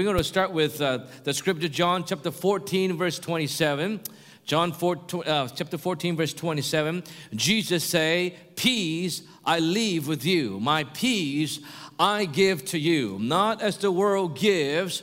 We're 0.00 0.04
going 0.04 0.16
to 0.16 0.24
start 0.24 0.52
with 0.52 0.80
uh, 0.80 1.00
the 1.24 1.34
scripture, 1.34 1.68
John 1.68 2.04
chapter 2.04 2.30
14, 2.30 2.96
verse 2.96 3.18
27. 3.18 4.00
John 4.46 4.72
4, 4.72 4.98
uh, 5.26 5.48
chapter 5.48 5.76
14, 5.76 6.16
verse 6.16 6.32
27. 6.32 7.02
Jesus 7.34 7.84
say, 7.84 8.34
Peace 8.56 9.20
I 9.44 9.58
leave 9.58 10.08
with 10.08 10.24
you. 10.24 10.58
My 10.58 10.84
peace 10.84 11.60
I 11.98 12.24
give 12.24 12.64
to 12.64 12.78
you. 12.78 13.18
Not 13.20 13.60
as 13.60 13.76
the 13.76 13.92
world 13.92 14.38
gives, 14.38 15.02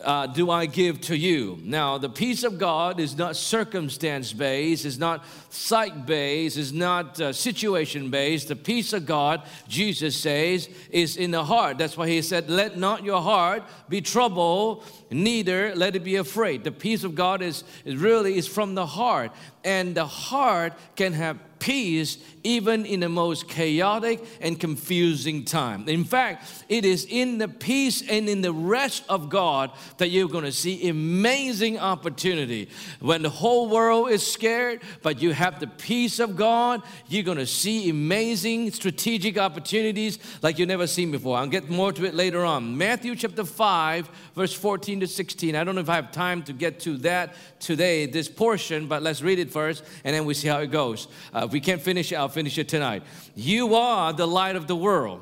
uh, 0.00 0.26
do 0.26 0.50
I 0.50 0.66
give 0.66 1.00
to 1.02 1.16
you. 1.16 1.58
Now, 1.62 1.98
the 1.98 2.08
peace 2.08 2.44
of 2.44 2.58
God 2.58 2.98
is 3.00 3.16
not 3.16 3.36
circumstance 3.36 4.32
based, 4.32 4.84
is 4.84 4.98
not 4.98 5.24
sight 5.50 6.06
based, 6.06 6.56
is 6.56 6.72
not 6.72 7.20
uh, 7.20 7.32
situation 7.32 8.10
based. 8.10 8.48
The 8.48 8.56
peace 8.56 8.92
of 8.92 9.06
God, 9.06 9.42
Jesus 9.68 10.16
says, 10.16 10.68
is 10.90 11.16
in 11.16 11.30
the 11.30 11.44
heart. 11.44 11.78
That's 11.78 11.96
why 11.96 12.08
he 12.08 12.22
said, 12.22 12.48
Let 12.48 12.78
not 12.78 13.04
your 13.04 13.20
heart 13.20 13.62
be 13.88 14.00
troubled, 14.00 14.84
neither 15.10 15.74
let 15.74 15.96
it 15.96 16.04
be 16.04 16.16
afraid. 16.16 16.64
The 16.64 16.72
peace 16.72 17.04
of 17.04 17.14
God 17.14 17.42
is, 17.42 17.64
is 17.84 17.96
really 17.96 18.36
is 18.36 18.48
from 18.48 18.74
the 18.74 18.86
heart, 18.86 19.32
and 19.64 19.94
the 19.94 20.06
heart 20.06 20.72
can 20.96 21.12
have 21.12 21.38
peace 21.60 22.18
even 22.42 22.86
in 22.86 23.00
the 23.00 23.08
most 23.08 23.48
chaotic 23.48 24.24
and 24.40 24.58
confusing 24.58 25.44
time. 25.44 25.88
In 25.88 26.04
fact, 26.04 26.64
it 26.68 26.84
is 26.84 27.06
in 27.08 27.38
the 27.38 27.48
peace 27.48 28.02
and 28.08 28.28
in 28.28 28.40
the 28.40 28.52
rest 28.52 29.04
of 29.08 29.28
God 29.28 29.70
that 29.98 30.08
you're 30.08 30.28
going 30.28 30.44
to 30.44 30.52
see 30.52 30.88
amazing 30.88 31.78
opportunity. 31.78 32.70
When 33.00 33.22
the 33.22 33.30
whole 33.30 33.68
world 33.68 34.10
is 34.10 34.26
scared, 34.26 34.80
but 35.02 35.20
you 35.20 35.32
have 35.32 35.60
the 35.60 35.66
peace 35.66 36.18
of 36.18 36.36
God, 36.36 36.82
you're 37.08 37.22
going 37.22 37.38
to 37.38 37.46
see 37.46 37.90
amazing 37.90 38.70
strategic 38.70 39.36
opportunities 39.36 40.18
like 40.42 40.58
you've 40.58 40.68
never 40.68 40.86
seen 40.86 41.10
before. 41.10 41.36
I'll 41.36 41.46
get 41.46 41.68
more 41.68 41.92
to 41.92 42.04
it 42.06 42.14
later 42.14 42.44
on. 42.44 42.76
Matthew 42.76 43.14
chapter 43.14 43.44
5, 43.44 44.08
verse 44.34 44.54
14 44.54 45.00
to 45.00 45.06
16. 45.06 45.54
I 45.54 45.64
don't 45.64 45.74
know 45.74 45.80
if 45.82 45.90
I 45.90 45.96
have 45.96 46.12
time 46.12 46.42
to 46.44 46.52
get 46.52 46.80
to 46.80 46.96
that 46.98 47.34
today, 47.60 48.06
this 48.06 48.28
portion, 48.28 48.86
but 48.86 49.02
let's 49.02 49.20
read 49.20 49.38
it 49.38 49.50
first 49.50 49.84
and 50.04 50.14
then 50.14 50.24
we 50.24 50.32
see 50.32 50.48
how 50.48 50.60
it 50.60 50.70
goes. 50.70 51.08
Uh, 51.34 51.46
if 51.50 51.52
we 51.52 51.60
can't 51.60 51.82
finish 51.82 52.12
it, 52.12 52.14
I'll 52.14 52.28
finish 52.28 52.58
it 52.58 52.68
tonight. 52.68 53.02
You 53.34 53.74
are 53.74 54.12
the 54.12 54.26
light 54.26 54.54
of 54.54 54.68
the 54.68 54.76
world. 54.76 55.20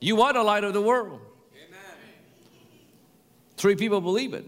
You 0.00 0.22
are 0.22 0.32
the 0.32 0.42
light 0.42 0.64
of 0.64 0.72
the 0.72 0.82
world. 0.82 1.20
Amen. 1.54 1.80
Three 3.56 3.76
people 3.76 4.00
believe 4.00 4.34
it. 4.34 4.44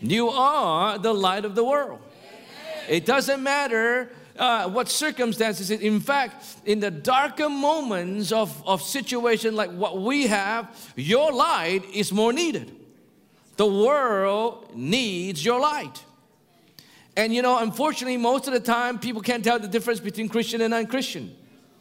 You 0.00 0.28
are 0.28 0.96
the 0.96 1.12
light 1.12 1.44
of 1.44 1.56
the 1.56 1.64
world. 1.64 1.98
Amen. 1.98 2.84
It 2.88 3.04
doesn't 3.04 3.42
matter 3.42 4.12
uh, 4.36 4.70
what 4.70 4.88
circumstances. 4.88 5.72
In 5.72 5.98
fact, 5.98 6.44
in 6.64 6.78
the 6.78 6.92
darker 6.92 7.48
moments 7.48 8.30
of, 8.30 8.64
of 8.64 8.80
situation 8.80 9.56
like 9.56 9.72
what 9.72 10.00
we 10.00 10.28
have, 10.28 10.92
your 10.94 11.32
light 11.32 11.82
is 11.92 12.12
more 12.12 12.32
needed. 12.32 12.76
The 13.56 13.66
world 13.66 14.70
needs 14.76 15.44
your 15.44 15.58
light. 15.58 16.04
And 17.18 17.34
you 17.34 17.42
know, 17.42 17.58
unfortunately, 17.58 18.16
most 18.16 18.46
of 18.46 18.52
the 18.52 18.60
time, 18.60 19.00
people 19.00 19.20
can't 19.20 19.42
tell 19.42 19.58
the 19.58 19.66
difference 19.66 19.98
between 19.98 20.28
Christian 20.28 20.60
and 20.60 20.70
non 20.70 20.86
Christian 20.86 21.34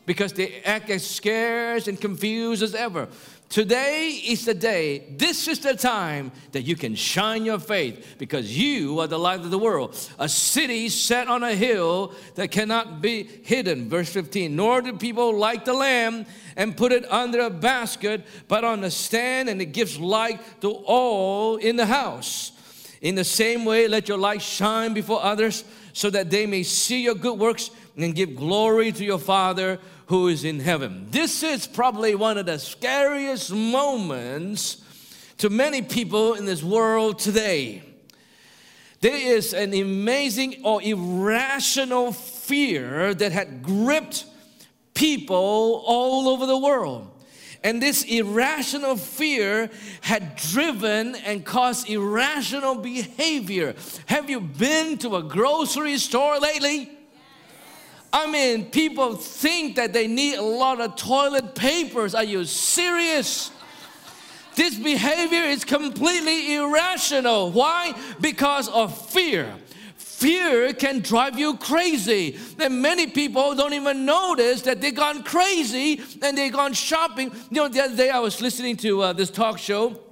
because 0.07 0.33
they 0.33 0.61
act 0.63 0.89
as 0.89 1.05
scared 1.05 1.87
and 1.87 2.01
confused 2.01 2.63
as 2.63 2.73
ever. 2.73 3.07
Today 3.47 4.19
is 4.25 4.45
the 4.45 4.55
day, 4.55 5.13
this 5.15 5.47
is 5.47 5.59
the 5.59 5.75
time 5.75 6.31
that 6.53 6.63
you 6.63 6.75
can 6.75 6.95
shine 6.95 7.45
your 7.45 7.59
faith 7.59 8.15
because 8.17 8.57
you 8.57 8.99
are 8.99 9.05
the 9.05 9.19
light 9.19 9.41
of 9.41 9.51
the 9.51 9.59
world. 9.59 9.95
A 10.17 10.27
city 10.27 10.89
set 10.89 11.27
on 11.27 11.43
a 11.43 11.53
hill 11.53 12.15
that 12.33 12.49
cannot 12.49 12.99
be 12.99 13.21
hidden. 13.43 13.89
Verse 13.89 14.09
15 14.09 14.55
Nor 14.55 14.81
do 14.81 14.93
people 14.93 15.37
light 15.37 15.65
the 15.65 15.73
lamb 15.73 16.25
and 16.55 16.75
put 16.75 16.91
it 16.91 17.09
under 17.11 17.41
a 17.41 17.51
basket, 17.51 18.25
but 18.47 18.63
on 18.63 18.83
a 18.83 18.89
stand, 18.89 19.49
and 19.49 19.61
it 19.61 19.67
gives 19.67 19.99
light 19.99 20.41
to 20.61 20.71
all 20.71 21.57
in 21.57 21.75
the 21.75 21.85
house. 21.85 22.53
In 23.01 23.15
the 23.15 23.23
same 23.23 23.65
way, 23.65 23.87
let 23.87 24.07
your 24.07 24.17
light 24.17 24.41
shine 24.41 24.93
before 24.93 25.23
others 25.23 25.63
so 25.93 26.09
that 26.09 26.29
they 26.29 26.45
may 26.45 26.63
see 26.63 27.03
your 27.03 27.15
good 27.15 27.37
works 27.37 27.69
and 27.95 28.15
give 28.15 28.35
glory 28.35 28.91
to 28.91 29.03
your 29.03 29.19
Father 29.19 29.79
who 30.07 30.27
is 30.27 30.43
in 30.43 30.59
heaven. 30.59 31.07
This 31.11 31.43
is 31.43 31.67
probably 31.67 32.15
one 32.15 32.37
of 32.37 32.45
the 32.45 32.59
scariest 32.59 33.51
moments 33.51 34.83
to 35.37 35.49
many 35.49 35.81
people 35.81 36.33
in 36.33 36.45
this 36.45 36.63
world 36.63 37.19
today. 37.19 37.83
There 39.01 39.15
is 39.15 39.53
an 39.53 39.73
amazing 39.73 40.61
or 40.63 40.81
irrational 40.81 42.11
fear 42.11 43.13
that 43.13 43.31
had 43.31 43.61
gripped 43.61 44.25
people 44.95 45.83
all 45.85 46.29
over 46.29 46.45
the 46.47 46.57
world. 46.57 47.11
And 47.63 47.81
this 47.81 48.03
irrational 48.03 48.95
fear 48.95 49.69
had 50.01 50.35
driven 50.35 51.15
and 51.15 51.43
caused 51.43 51.89
irrational 51.89 52.75
behavior. 52.75 53.75
Have 54.05 54.29
you 54.29 54.39
been 54.39 54.97
to 54.99 55.15
a 55.15 55.23
grocery 55.23 55.97
store 55.97 56.39
lately? 56.39 56.91
I 58.13 58.29
mean, 58.31 58.65
people 58.71 59.15
think 59.15 59.75
that 59.75 59.93
they 59.93 60.07
need 60.07 60.35
a 60.35 60.41
lot 60.41 60.79
of 60.79 60.95
toilet 60.95 61.55
papers. 61.55 62.15
Are 62.15 62.23
you 62.23 62.45
serious? 62.45 63.51
This 64.55 64.75
behavior 64.75 65.43
is 65.43 65.63
completely 65.63 66.55
irrational. 66.55 67.51
Why? 67.51 67.93
Because 68.19 68.69
of 68.69 68.97
fear. 69.09 69.53
Fear 70.17 70.73
can 70.73 71.01
drive 71.01 71.37
you 71.37 71.57
crazy. 71.57 72.39
And 72.57 72.81
many 72.81 73.05
people 73.05 73.53
don't 73.53 73.73
even 73.73 74.03
notice 74.03 74.63
that 74.63 74.81
they've 74.81 74.95
gone 74.95 75.21
crazy 75.21 76.01
and 76.23 76.35
they've 76.35 76.51
gone 76.51 76.73
shopping. 76.73 77.31
You 77.51 77.57
know, 77.57 77.67
the 77.67 77.83
other 77.83 77.95
day 77.95 78.09
I 78.09 78.17
was 78.17 78.41
listening 78.41 78.77
to 78.77 79.03
uh, 79.03 79.13
this 79.13 79.29
talk 79.29 79.59
show 79.59 80.06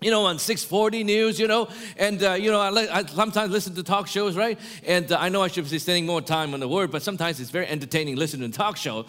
you 0.00 0.10
know, 0.10 0.24
on 0.24 0.38
640 0.38 1.04
News, 1.04 1.38
you 1.38 1.46
know, 1.46 1.68
and, 1.98 2.22
uh, 2.22 2.32
you 2.32 2.50
know, 2.50 2.58
I, 2.58 3.00
I, 3.00 3.04
sometimes 3.04 3.52
listen 3.52 3.74
to 3.74 3.82
talk 3.82 4.06
shows, 4.06 4.34
right? 4.34 4.58
And 4.86 5.12
uh, 5.12 5.18
I 5.20 5.28
know 5.28 5.42
I 5.42 5.48
should 5.48 5.68
be 5.68 5.78
spending 5.78 6.06
more 6.06 6.22
time 6.22 6.54
on 6.54 6.60
the 6.60 6.68
word, 6.68 6.90
but 6.90 7.02
sometimes 7.02 7.38
it's 7.38 7.50
very 7.50 7.66
entertaining 7.66 8.16
listening 8.16 8.50
to 8.50 8.56
talk 8.56 8.78
show. 8.78 9.04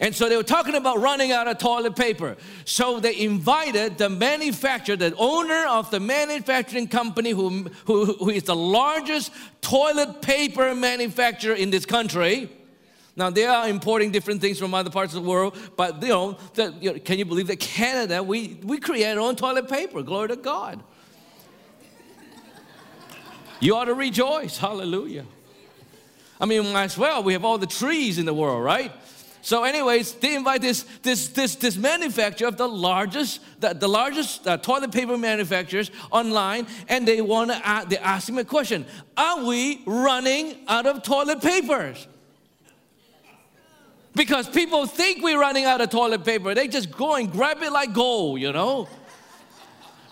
And 0.00 0.12
so 0.12 0.28
they 0.28 0.36
were 0.36 0.42
talking 0.42 0.74
about 0.74 0.98
running 0.98 1.30
out 1.30 1.46
of 1.46 1.58
toilet 1.58 1.94
paper. 1.94 2.36
So 2.64 2.98
they 2.98 3.20
invited 3.20 3.98
the 3.98 4.10
manufacturer, 4.10 4.96
the 4.96 5.14
owner 5.16 5.64
of 5.68 5.92
the 5.92 6.00
manufacturing 6.00 6.88
company 6.88 7.30
who, 7.30 7.70
who, 7.84 8.06
who 8.06 8.30
is 8.30 8.42
the 8.42 8.56
largest 8.56 9.30
toilet 9.60 10.22
paper 10.22 10.74
manufacturer 10.74 11.54
in 11.54 11.70
this 11.70 11.86
country, 11.86 12.50
now 13.14 13.28
they 13.30 13.44
are 13.44 13.68
importing 13.68 14.10
different 14.10 14.40
things 14.40 14.58
from 14.58 14.72
other 14.72 14.90
parts 14.90 15.14
of 15.14 15.22
the 15.22 15.28
world, 15.28 15.56
but 15.76 16.02
you 16.02 16.08
know, 16.08 16.38
the, 16.54 16.74
you 16.80 16.92
know, 16.92 16.98
can 16.98 17.18
you 17.18 17.24
believe 17.24 17.46
that 17.48 17.60
Canada 17.60 18.22
we 18.22 18.58
we 18.62 18.78
create 18.78 19.12
our 19.12 19.20
own 19.20 19.36
toilet 19.36 19.68
paper? 19.68 20.02
Glory 20.02 20.28
to 20.28 20.36
God. 20.36 20.82
You 23.60 23.76
ought 23.76 23.84
to 23.84 23.94
rejoice. 23.94 24.58
Hallelujah. 24.58 25.24
I 26.40 26.46
mean, 26.46 26.74
as 26.74 26.98
well, 26.98 27.22
we 27.22 27.34
have 27.34 27.44
all 27.44 27.58
the 27.58 27.68
trees 27.68 28.18
in 28.18 28.26
the 28.26 28.34
world, 28.34 28.64
right? 28.64 28.90
So, 29.42 29.64
anyways, 29.64 30.14
they 30.14 30.34
invite 30.34 30.62
this 30.62 30.84
this 31.02 31.28
this 31.28 31.56
this 31.56 31.76
manufacturer 31.76 32.48
of 32.48 32.56
the 32.56 32.68
largest 32.68 33.40
the, 33.60 33.74
the 33.74 33.88
largest 33.88 34.46
uh, 34.46 34.56
toilet 34.56 34.90
paper 34.92 35.18
manufacturers 35.18 35.90
online, 36.10 36.66
and 36.88 37.06
they 37.06 37.20
want 37.20 37.50
to 37.50 37.68
uh, 37.68 37.84
they 37.84 37.98
ask 37.98 38.28
him 38.28 38.38
a 38.38 38.44
question: 38.44 38.86
Are 39.16 39.44
we 39.44 39.82
running 39.84 40.56
out 40.66 40.86
of 40.86 41.02
toilet 41.02 41.42
papers? 41.42 42.06
Because 44.14 44.48
people 44.48 44.86
think 44.86 45.22
we're 45.22 45.40
running 45.40 45.64
out 45.64 45.80
of 45.80 45.90
toilet 45.90 46.24
paper. 46.24 46.54
They 46.54 46.68
just 46.68 46.90
go 46.90 47.14
and 47.14 47.32
grab 47.32 47.62
it 47.62 47.72
like 47.72 47.94
gold, 47.94 48.40
you 48.40 48.52
know. 48.52 48.88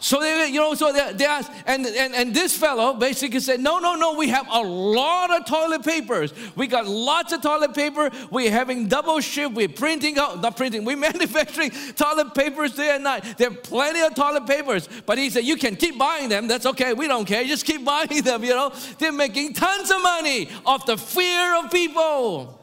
So 0.02 0.18
they, 0.18 0.48
you 0.48 0.58
know, 0.58 0.74
so 0.74 0.92
they, 0.94 1.12
they 1.12 1.26
asked, 1.26 1.52
and, 1.66 1.86
and, 1.86 2.14
and 2.14 2.34
this 2.34 2.56
fellow 2.56 2.94
basically 2.94 3.40
said, 3.40 3.60
no, 3.60 3.78
no, 3.78 3.96
no, 3.96 4.14
we 4.14 4.28
have 4.28 4.46
a 4.50 4.62
lot 4.62 5.30
of 5.30 5.44
toilet 5.44 5.84
papers. 5.84 6.32
We 6.56 6.66
got 6.66 6.86
lots 6.86 7.34
of 7.34 7.42
toilet 7.42 7.74
paper. 7.74 8.10
We're 8.30 8.50
having 8.50 8.88
double 8.88 9.20
shift. 9.20 9.54
We're 9.54 9.68
printing 9.68 10.18
out, 10.18 10.40
not 10.40 10.56
printing, 10.56 10.86
we're 10.86 10.96
manufacturing 11.10 11.70
toilet 11.96 12.34
papers 12.34 12.74
day 12.74 12.94
and 12.94 13.04
night. 13.04 13.36
There 13.36 13.50
are 13.50 13.54
plenty 13.54 14.00
of 14.00 14.14
toilet 14.14 14.46
papers. 14.46 14.88
But 15.04 15.18
he 15.18 15.28
said, 15.28 15.44
you 15.44 15.56
can 15.56 15.76
keep 15.76 15.98
buying 15.98 16.30
them. 16.30 16.48
That's 16.48 16.64
okay. 16.64 16.94
We 16.94 17.06
don't 17.06 17.26
care. 17.26 17.44
Just 17.44 17.66
keep 17.66 17.84
buying 17.84 18.22
them, 18.22 18.42
you 18.42 18.54
know. 18.54 18.72
They're 18.98 19.12
making 19.12 19.52
tons 19.52 19.90
of 19.90 20.00
money 20.02 20.48
off 20.64 20.86
the 20.86 20.96
fear 20.96 21.56
of 21.62 21.70
people. 21.70 22.59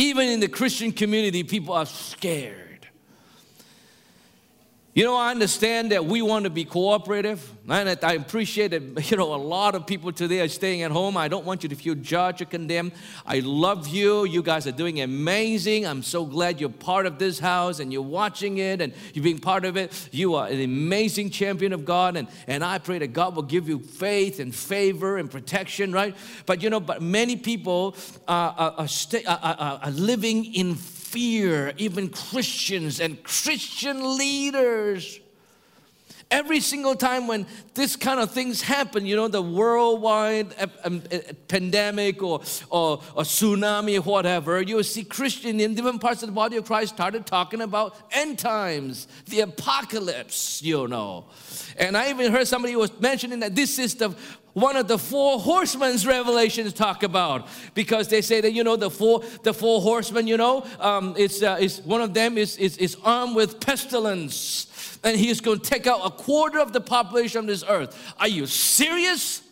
Even 0.00 0.28
in 0.28 0.40
the 0.40 0.48
Christian 0.48 0.92
community, 0.92 1.44
people 1.44 1.74
are 1.74 1.84
scared. 1.84 2.69
You 4.92 5.04
know, 5.04 5.14
I 5.14 5.30
understand 5.30 5.92
that 5.92 6.04
we 6.04 6.20
want 6.20 6.46
to 6.46 6.50
be 6.50 6.64
cooperative, 6.64 7.48
and 7.68 7.96
I 8.02 8.14
appreciate 8.14 8.72
that, 8.72 9.08
you 9.08 9.16
know, 9.16 9.32
a 9.32 9.36
lot 9.36 9.76
of 9.76 9.86
people 9.86 10.10
today 10.10 10.40
are 10.40 10.48
staying 10.48 10.82
at 10.82 10.90
home. 10.90 11.16
I 11.16 11.28
don't 11.28 11.46
want 11.46 11.62
you 11.62 11.68
to 11.68 11.76
feel 11.76 11.94
judged 11.94 12.42
or 12.42 12.46
condemned. 12.46 12.90
I 13.24 13.38
love 13.38 13.86
you. 13.86 14.24
You 14.24 14.42
guys 14.42 14.66
are 14.66 14.72
doing 14.72 15.00
amazing. 15.00 15.86
I'm 15.86 16.02
so 16.02 16.24
glad 16.26 16.60
you're 16.60 16.70
part 16.70 17.06
of 17.06 17.20
this 17.20 17.38
house 17.38 17.78
and 17.78 17.92
you're 17.92 18.02
watching 18.02 18.58
it 18.58 18.80
and 18.80 18.92
you're 19.14 19.22
being 19.22 19.38
part 19.38 19.64
of 19.64 19.76
it. 19.76 20.08
You 20.10 20.34
are 20.34 20.48
an 20.48 20.60
amazing 20.60 21.30
champion 21.30 21.72
of 21.72 21.84
God, 21.84 22.16
and, 22.16 22.26
and 22.48 22.64
I 22.64 22.78
pray 22.78 22.98
that 22.98 23.12
God 23.12 23.36
will 23.36 23.44
give 23.44 23.68
you 23.68 23.78
faith 23.78 24.40
and 24.40 24.52
favor 24.52 25.18
and 25.18 25.30
protection, 25.30 25.92
right? 25.92 26.16
But, 26.46 26.64
you 26.64 26.70
know, 26.70 26.80
but 26.80 27.00
many 27.00 27.36
people 27.36 27.94
uh, 28.26 28.74
are, 28.76 28.88
are, 29.28 29.38
are, 29.40 29.80
are 29.84 29.90
living 29.92 30.52
in 30.52 30.74
fear 30.74 30.99
even 31.16 32.08
Christians 32.08 33.00
and 33.00 33.22
Christian 33.22 34.16
leaders. 34.16 35.20
Every 36.30 36.60
single 36.60 36.94
time 36.94 37.26
when 37.26 37.44
this 37.74 37.96
kind 37.96 38.20
of 38.20 38.30
things 38.30 38.62
happen, 38.62 39.04
you 39.04 39.16
know, 39.16 39.26
the 39.26 39.42
worldwide 39.42 40.54
pandemic 41.48 42.22
or, 42.22 42.40
or, 42.68 43.02
or 43.16 43.24
tsunami 43.24 43.98
or 43.98 44.02
whatever, 44.02 44.62
you'll 44.62 44.84
see 44.84 45.02
Christians 45.02 45.60
in 45.60 45.74
different 45.74 46.00
parts 46.00 46.22
of 46.22 46.28
the 46.28 46.32
body 46.32 46.56
of 46.56 46.66
Christ 46.66 46.94
started 46.94 47.26
talking 47.26 47.60
about 47.60 47.96
end 48.12 48.38
times, 48.38 49.08
the 49.26 49.40
apocalypse, 49.40 50.62
you 50.62 50.86
know. 50.86 51.24
And 51.76 51.96
I 51.96 52.10
even 52.10 52.30
heard 52.30 52.46
somebody 52.46 52.76
was 52.76 52.92
mentioning 53.00 53.40
that 53.40 53.56
this 53.56 53.80
is 53.80 53.96
the 53.96 54.14
one 54.52 54.76
of 54.76 54.88
the 54.88 54.98
four 54.98 55.38
horsemen's 55.38 56.06
revelations 56.06 56.72
talk 56.72 57.02
about 57.02 57.46
because 57.74 58.08
they 58.08 58.20
say 58.20 58.40
that 58.40 58.52
you 58.52 58.64
know 58.64 58.76
the 58.76 58.90
four 58.90 59.22
the 59.42 59.54
four 59.54 59.80
horsemen 59.80 60.26
you 60.26 60.36
know 60.36 60.66
um, 60.80 61.14
it's, 61.16 61.42
uh, 61.42 61.56
it's 61.60 61.78
one 61.80 62.00
of 62.00 62.14
them 62.14 62.36
is, 62.36 62.56
is, 62.56 62.76
is 62.78 62.96
armed 63.04 63.36
with 63.36 63.60
pestilence 63.60 64.98
and 65.04 65.16
he's 65.16 65.40
going 65.40 65.60
to 65.60 65.68
take 65.68 65.86
out 65.86 66.00
a 66.04 66.10
quarter 66.10 66.58
of 66.58 66.72
the 66.72 66.80
population 66.80 67.40
of 67.40 67.46
this 67.46 67.64
earth. 67.66 68.14
Are 68.18 68.28
you 68.28 68.46
serious? 68.46 69.42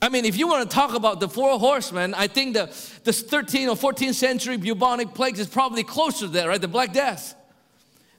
I 0.00 0.08
mean, 0.08 0.24
if 0.24 0.36
you 0.36 0.48
want 0.48 0.68
to 0.68 0.74
talk 0.74 0.94
about 0.94 1.20
the 1.20 1.28
four 1.28 1.58
horsemen, 1.58 2.12
I 2.14 2.26
think 2.26 2.54
the, 2.54 2.66
the 3.04 3.12
13th 3.12 3.84
or 3.84 3.92
14th 3.92 4.14
century 4.14 4.56
bubonic 4.56 5.14
plague 5.14 5.38
is 5.38 5.46
probably 5.46 5.84
closer 5.84 6.26
to 6.26 6.32
that, 6.32 6.46
right? 6.46 6.60
The 6.60 6.68
Black 6.68 6.92
Death 6.92 7.36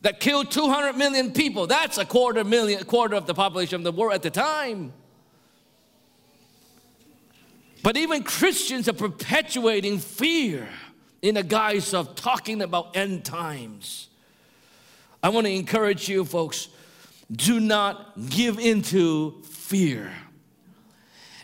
that 0.04 0.20
killed 0.20 0.52
200 0.52 0.94
million 0.94 1.32
people. 1.32 1.66
That's 1.66 1.98
a 1.98 2.06
quarter 2.06 2.44
million, 2.44 2.82
a 2.82 2.86
quarter 2.86 3.16
of 3.16 3.26
the 3.26 3.34
population 3.34 3.78
of 3.78 3.84
the 3.84 3.92
world 3.92 4.14
at 4.14 4.22
the 4.22 4.30
time. 4.30 4.94
But 7.82 7.98
even 7.98 8.24
Christians 8.24 8.88
are 8.88 8.94
perpetuating 8.94 10.00
fear 10.00 10.68
in 11.22 11.36
the 11.36 11.44
guise 11.44 11.94
of 11.94 12.16
talking 12.16 12.62
about 12.62 12.96
end 12.96 13.26
times. 13.26 14.10
I 15.22 15.30
want 15.30 15.48
to 15.48 15.54
encourage 15.54 16.10
you, 16.10 16.26
folks, 16.26 16.68
do 17.32 17.62
not 17.62 18.30
give 18.30 18.60
into 18.60 19.42
fear. 19.44 20.12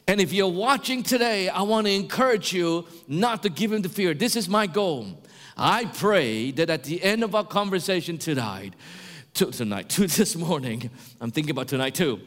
And 0.05 0.19
if 0.19 0.33
you're 0.33 0.47
watching 0.47 1.01
today, 1.01 1.47
I 1.47 1.61
want 1.61 1.87
to 1.87 1.93
encourage 1.93 2.51
you 2.51 2.87
not 3.07 3.43
to 3.43 3.49
give 3.49 3.71
into 3.71 3.87
fear. 3.87 4.13
This 4.13 4.35
is 4.35 4.49
my 4.49 4.67
goal. 4.67 5.21
I 5.59 5.85
pray 5.85 6.51
that 6.51 6.69
at 6.69 6.85
the 6.85 7.03
end 7.03 7.23
of 7.23 7.35
our 7.35 7.43
conversation 7.43 8.17
tonight, 8.17 8.73
to, 9.33 9.51
tonight, 9.51 9.89
to 9.89 10.07
this 10.07 10.35
morning, 10.35 10.89
I'm 11.19 11.31
thinking 11.31 11.51
about 11.51 11.67
tonight 11.67 11.95
too 11.95 12.21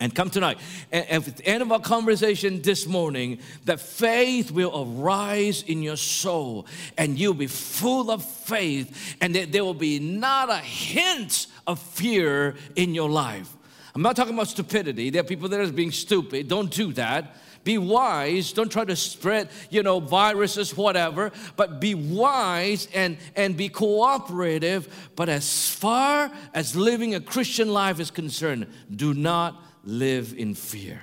and 0.00 0.14
come 0.14 0.30
tonight. 0.30 0.58
And 0.92 1.06
at 1.08 1.36
the 1.36 1.46
end 1.46 1.62
of 1.62 1.72
our 1.72 1.80
conversation 1.80 2.62
this 2.62 2.86
morning, 2.86 3.38
that 3.64 3.80
faith 3.80 4.50
will 4.50 4.86
arise 5.00 5.62
in 5.62 5.82
your 5.82 5.96
soul 5.96 6.66
and 6.96 7.18
you'll 7.18 7.34
be 7.34 7.46
full 7.46 8.10
of 8.10 8.24
faith, 8.24 9.16
and 9.20 9.34
that 9.34 9.52
there 9.52 9.64
will 9.64 9.74
be 9.74 9.98
not 9.98 10.50
a 10.50 10.58
hint 10.58 11.46
of 11.66 11.80
fear 11.80 12.54
in 12.76 12.94
your 12.94 13.08
life. 13.08 13.56
I'm 13.94 14.02
not 14.02 14.16
talking 14.16 14.34
about 14.34 14.48
stupidity. 14.48 15.10
There 15.10 15.20
are 15.20 15.24
people 15.24 15.48
that 15.48 15.60
are 15.60 15.70
being 15.70 15.92
stupid. 15.92 16.48
Don't 16.48 16.70
do 16.70 16.92
that. 16.94 17.36
Be 17.62 17.78
wise. 17.78 18.52
Don't 18.52 18.70
try 18.70 18.84
to 18.84 18.96
spread, 18.96 19.48
you 19.70 19.82
know, 19.82 20.00
viruses, 20.00 20.76
whatever, 20.76 21.30
but 21.56 21.80
be 21.80 21.94
wise 21.94 22.88
and, 22.92 23.16
and 23.36 23.56
be 23.56 23.68
cooperative. 23.68 25.10
But 25.16 25.28
as 25.28 25.70
far 25.70 26.30
as 26.52 26.74
living 26.74 27.14
a 27.14 27.20
Christian 27.20 27.72
life 27.72 28.00
is 28.00 28.10
concerned, 28.10 28.66
do 28.94 29.14
not 29.14 29.62
live 29.84 30.34
in 30.36 30.54
fear. 30.54 31.02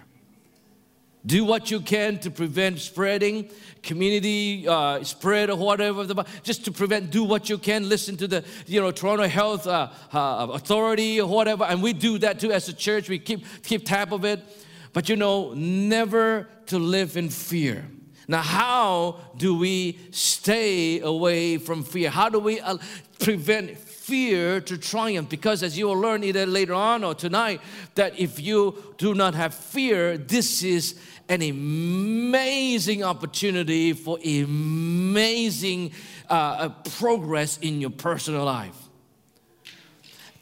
Do 1.25 1.45
what 1.45 1.69
you 1.69 1.81
can 1.81 2.18
to 2.19 2.31
prevent 2.31 2.79
spreading, 2.79 3.50
community 3.83 4.68
uh, 4.68 5.03
spread 5.03 5.51
or 5.51 5.57
whatever. 5.57 6.03
the 6.03 6.25
Just 6.41 6.65
to 6.65 6.71
prevent, 6.71 7.12
do 7.12 7.23
what 7.23 7.47
you 7.47 7.59
can. 7.59 7.88
Listen 7.88 8.18
to 8.18 8.27
the, 8.27 8.44
you 8.65 8.81
know, 8.81 8.91
Toronto 8.91 9.27
Health 9.27 9.68
uh, 9.68 9.89
uh, 10.12 10.47
Authority 10.53 11.21
or 11.21 11.27
whatever. 11.27 11.63
And 11.65 11.83
we 11.83 11.94
do 11.94 12.18
that 12.19 12.39
too 12.39 12.51
as 12.51 12.69
a 12.69 12.73
church. 12.73 13.07
We 13.07 13.19
keep 13.19 13.45
keep 13.63 13.85
tab 13.85 14.13
of 14.13 14.25
it. 14.25 14.39
But 14.94 15.09
you 15.09 15.15
know, 15.15 15.53
never 15.53 16.47
to 16.68 16.79
live 16.79 17.18
in 17.18 17.29
fear. 17.29 17.85
Now, 18.27 18.41
how 18.41 19.19
do 19.38 19.57
we 19.57 20.00
stay 20.12 21.01
away 21.01 21.57
from 21.57 21.83
fear? 21.83 22.09
How 22.09 22.29
do 22.29 22.39
we 22.39 22.59
uh, 22.62 22.77
prevent 23.19 23.77
fear 24.11 24.59
to 24.59 24.77
triumph 24.77 25.29
because 25.29 25.63
as 25.63 25.77
you 25.77 25.87
will 25.87 25.97
learn 25.97 26.21
either 26.21 26.45
later 26.45 26.73
on 26.73 27.01
or 27.01 27.15
tonight 27.15 27.61
that 27.95 28.19
if 28.19 28.41
you 28.41 28.93
do 28.97 29.13
not 29.13 29.33
have 29.33 29.53
fear 29.53 30.17
this 30.17 30.63
is 30.63 30.99
an 31.29 31.41
amazing 31.41 33.05
opportunity 33.05 33.93
for 33.93 34.19
amazing 34.25 35.93
uh, 36.29 36.33
uh, 36.33 36.69
progress 36.97 37.57
in 37.59 37.79
your 37.79 37.89
personal 37.89 38.43
life. 38.43 38.75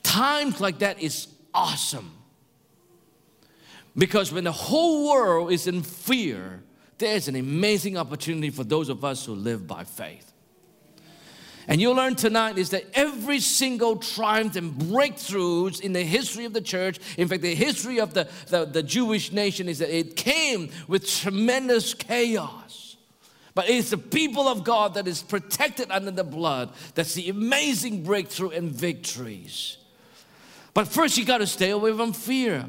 Times 0.01 0.59
like 0.59 0.79
that 0.79 0.99
is 0.99 1.27
awesome. 1.53 2.11
Because 3.95 4.33
when 4.33 4.45
the 4.45 4.51
whole 4.51 5.11
world 5.11 5.51
is 5.51 5.67
in 5.67 5.83
fear 5.83 6.63
there's 6.97 7.27
an 7.27 7.35
amazing 7.35 7.97
opportunity 7.97 8.49
for 8.49 8.63
those 8.63 8.89
of 8.89 9.05
us 9.05 9.25
who 9.25 9.35
live 9.35 9.67
by 9.67 9.83
faith 9.83 10.33
and 11.69 11.79
you'll 11.79 11.95
learn 11.95 12.15
tonight 12.15 12.57
is 12.57 12.71
that 12.71 12.85
every 12.95 13.39
single 13.39 13.97
triumph 13.97 14.55
and 14.55 14.73
breakthroughs 14.73 15.79
in 15.79 15.93
the 15.93 16.01
history 16.01 16.45
of 16.45 16.53
the 16.53 16.61
church, 16.61 16.99
in 17.15 17.27
fact, 17.27 17.43
the 17.43 17.53
history 17.53 17.99
of 17.99 18.15
the, 18.15 18.27
the, 18.47 18.65
the 18.65 18.81
Jewish 18.81 19.31
nation, 19.31 19.69
is 19.69 19.77
that 19.77 19.95
it 19.95 20.15
came 20.15 20.71
with 20.87 21.07
tremendous 21.07 21.93
chaos. 21.93 22.97
But 23.53 23.69
it's 23.69 23.91
the 23.91 23.99
people 23.99 24.47
of 24.47 24.63
God 24.63 24.95
that 24.95 25.07
is 25.07 25.21
protected 25.21 25.91
under 25.91 26.09
the 26.09 26.23
blood 26.23 26.71
that's 26.95 27.13
the 27.13 27.29
amazing 27.29 28.03
breakthrough 28.03 28.49
and 28.49 28.71
victories. 28.71 29.77
But 30.73 30.87
first, 30.87 31.19
you 31.19 31.25
got 31.25 31.37
to 31.37 31.47
stay 31.47 31.69
away 31.69 31.93
from 31.95 32.13
fear. 32.13 32.65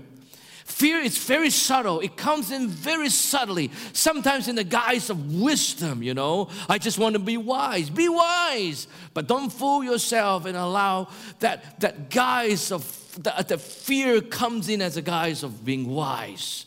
Fear 0.71 1.01
is 1.01 1.19
very 1.19 1.51
subtle. 1.51 2.01
It 2.01 2.17
comes 2.17 2.51
in 2.51 2.69
very 2.69 3.11
subtly, 3.11 3.71
sometimes 3.93 4.49
in 4.49 4.55
the 4.55 4.65
guise 4.65 5.11
of 5.11 5.35
wisdom, 5.35 6.03
you 6.03 6.15
know. 6.15 6.49
I 6.69 6.79
just 6.79 6.97
want 6.97 7.15
to 7.15 7.19
be 7.19 7.37
wise. 7.37 7.91
Be 7.91 8.09
wise. 8.09 8.87
But 9.13 9.27
don't 9.27 9.51
fool 9.51 9.85
yourself 9.85 10.47
and 10.47 10.57
allow 10.57 11.09
that, 11.41 11.81
that 11.81 12.09
guise 12.09 12.73
of 12.73 12.85
that 13.25 13.49
the 13.49 13.59
fear 13.59 14.21
comes 14.21 14.69
in 14.69 14.81
as 14.81 14.97
a 14.97 15.03
guise 15.03 15.43
of 15.43 15.65
being 15.65 15.89
wise. 15.89 16.67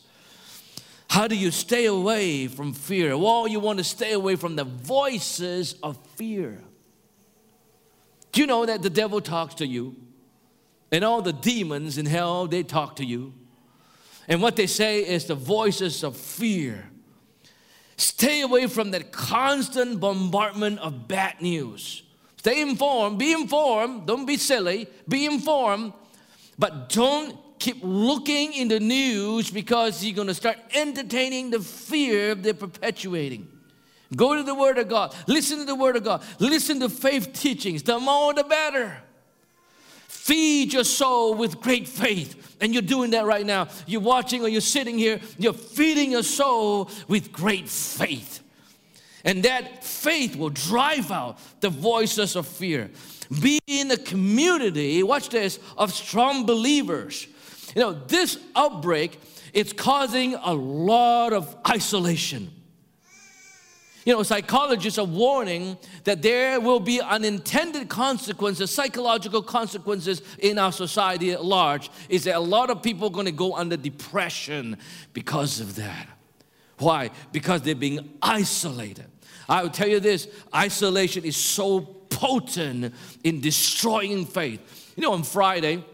How 1.08 1.26
do 1.26 1.34
you 1.34 1.50
stay 1.50 1.86
away 1.86 2.46
from 2.46 2.74
fear? 2.74 3.16
Well, 3.16 3.48
you 3.48 3.58
want 3.58 3.78
to 3.78 3.84
stay 3.84 4.12
away 4.12 4.36
from 4.36 4.54
the 4.54 4.64
voices 4.64 5.76
of 5.82 5.96
fear. 6.16 6.60
Do 8.32 8.40
you 8.42 8.46
know 8.46 8.66
that 8.66 8.82
the 8.82 8.90
devil 8.90 9.22
talks 9.22 9.54
to 9.56 9.66
you? 9.66 9.96
And 10.92 11.02
all 11.04 11.22
the 11.22 11.32
demons 11.32 11.96
in 11.96 12.06
hell, 12.06 12.46
they 12.46 12.62
talk 12.62 12.96
to 12.96 13.04
you. 13.04 13.32
And 14.28 14.40
what 14.40 14.56
they 14.56 14.66
say 14.66 15.00
is 15.00 15.26
the 15.26 15.34
voices 15.34 16.02
of 16.02 16.16
fear. 16.16 16.90
Stay 17.96 18.40
away 18.40 18.66
from 18.66 18.90
that 18.90 19.12
constant 19.12 20.00
bombardment 20.00 20.80
of 20.80 21.06
bad 21.06 21.40
news. 21.40 22.02
Stay 22.38 22.60
informed, 22.60 23.18
be 23.18 23.32
informed, 23.32 24.06
don't 24.06 24.26
be 24.26 24.36
silly, 24.36 24.86
be 25.08 25.24
informed, 25.24 25.92
but 26.58 26.88
don't 26.88 27.38
keep 27.58 27.78
looking 27.82 28.52
in 28.52 28.68
the 28.68 28.80
news 28.80 29.50
because 29.50 30.04
you're 30.04 30.14
going 30.14 30.28
to 30.28 30.34
start 30.34 30.58
entertaining 30.74 31.50
the 31.50 31.60
fear 31.60 32.34
they're 32.34 32.52
perpetuating. 32.52 33.48
Go 34.14 34.36
to 34.36 34.42
the 34.42 34.54
Word 34.54 34.78
of 34.78 34.88
God, 34.88 35.14
listen 35.26 35.58
to 35.58 35.64
the 35.64 35.74
Word 35.74 35.96
of 35.96 36.04
God, 36.04 36.22
listen 36.38 36.80
to 36.80 36.88
faith 36.88 37.32
teachings, 37.32 37.82
the 37.82 37.98
more 37.98 38.34
the 38.34 38.44
better. 38.44 38.98
Feed 40.14 40.72
your 40.72 40.84
soul 40.84 41.34
with 41.34 41.60
great 41.60 41.86
faith. 41.86 42.56
And 42.58 42.72
you're 42.72 42.80
doing 42.80 43.10
that 43.10 43.26
right 43.26 43.44
now. 43.44 43.68
You're 43.86 44.00
watching 44.00 44.42
or 44.42 44.48
you're 44.48 44.62
sitting 44.62 44.96
here, 44.96 45.20
you're 45.36 45.52
feeding 45.52 46.12
your 46.12 46.22
soul 46.22 46.88
with 47.08 47.30
great 47.30 47.68
faith. 47.68 48.40
And 49.24 49.42
that 49.42 49.84
faith 49.84 50.34
will 50.36 50.48
drive 50.48 51.10
out 51.10 51.38
the 51.60 51.68
voices 51.68 52.36
of 52.36 52.46
fear. 52.46 52.90
Be 53.42 53.58
in 53.66 53.90
a 53.90 53.98
community, 53.98 55.02
watch 55.02 55.28
this, 55.28 55.58
of 55.76 55.92
strong 55.92 56.46
believers. 56.46 57.26
You 57.74 57.82
know, 57.82 57.92
this 57.92 58.38
outbreak, 58.56 59.20
it's 59.52 59.74
causing 59.74 60.36
a 60.36 60.54
lot 60.54 61.34
of 61.34 61.54
isolation. 61.68 62.50
You 64.04 64.12
know, 64.12 64.22
psychologists 64.22 64.98
are 64.98 65.06
warning 65.06 65.78
that 66.04 66.20
there 66.20 66.60
will 66.60 66.80
be 66.80 67.00
unintended 67.00 67.88
consequences, 67.88 68.70
psychological 68.70 69.42
consequences 69.42 70.20
in 70.38 70.58
our 70.58 70.72
society 70.72 71.32
at 71.32 71.42
large. 71.42 71.90
Is 72.10 72.24
that 72.24 72.36
a 72.36 72.40
lot 72.40 72.68
of 72.68 72.82
people 72.82 73.08
are 73.08 73.12
going 73.12 73.26
to 73.26 73.32
go 73.32 73.56
under 73.56 73.76
depression 73.76 74.76
because 75.14 75.60
of 75.60 75.76
that? 75.76 76.06
Why? 76.78 77.10
Because 77.32 77.62
they're 77.62 77.74
being 77.74 78.18
isolated. 78.20 79.06
I 79.48 79.62
will 79.62 79.70
tell 79.70 79.88
you 79.88 80.00
this 80.00 80.28
isolation 80.54 81.24
is 81.24 81.36
so 81.36 81.80
potent 81.80 82.94
in 83.22 83.40
destroying 83.40 84.26
faith. 84.26 84.92
You 84.96 85.02
know, 85.02 85.12
on 85.12 85.22
Friday, 85.22 85.84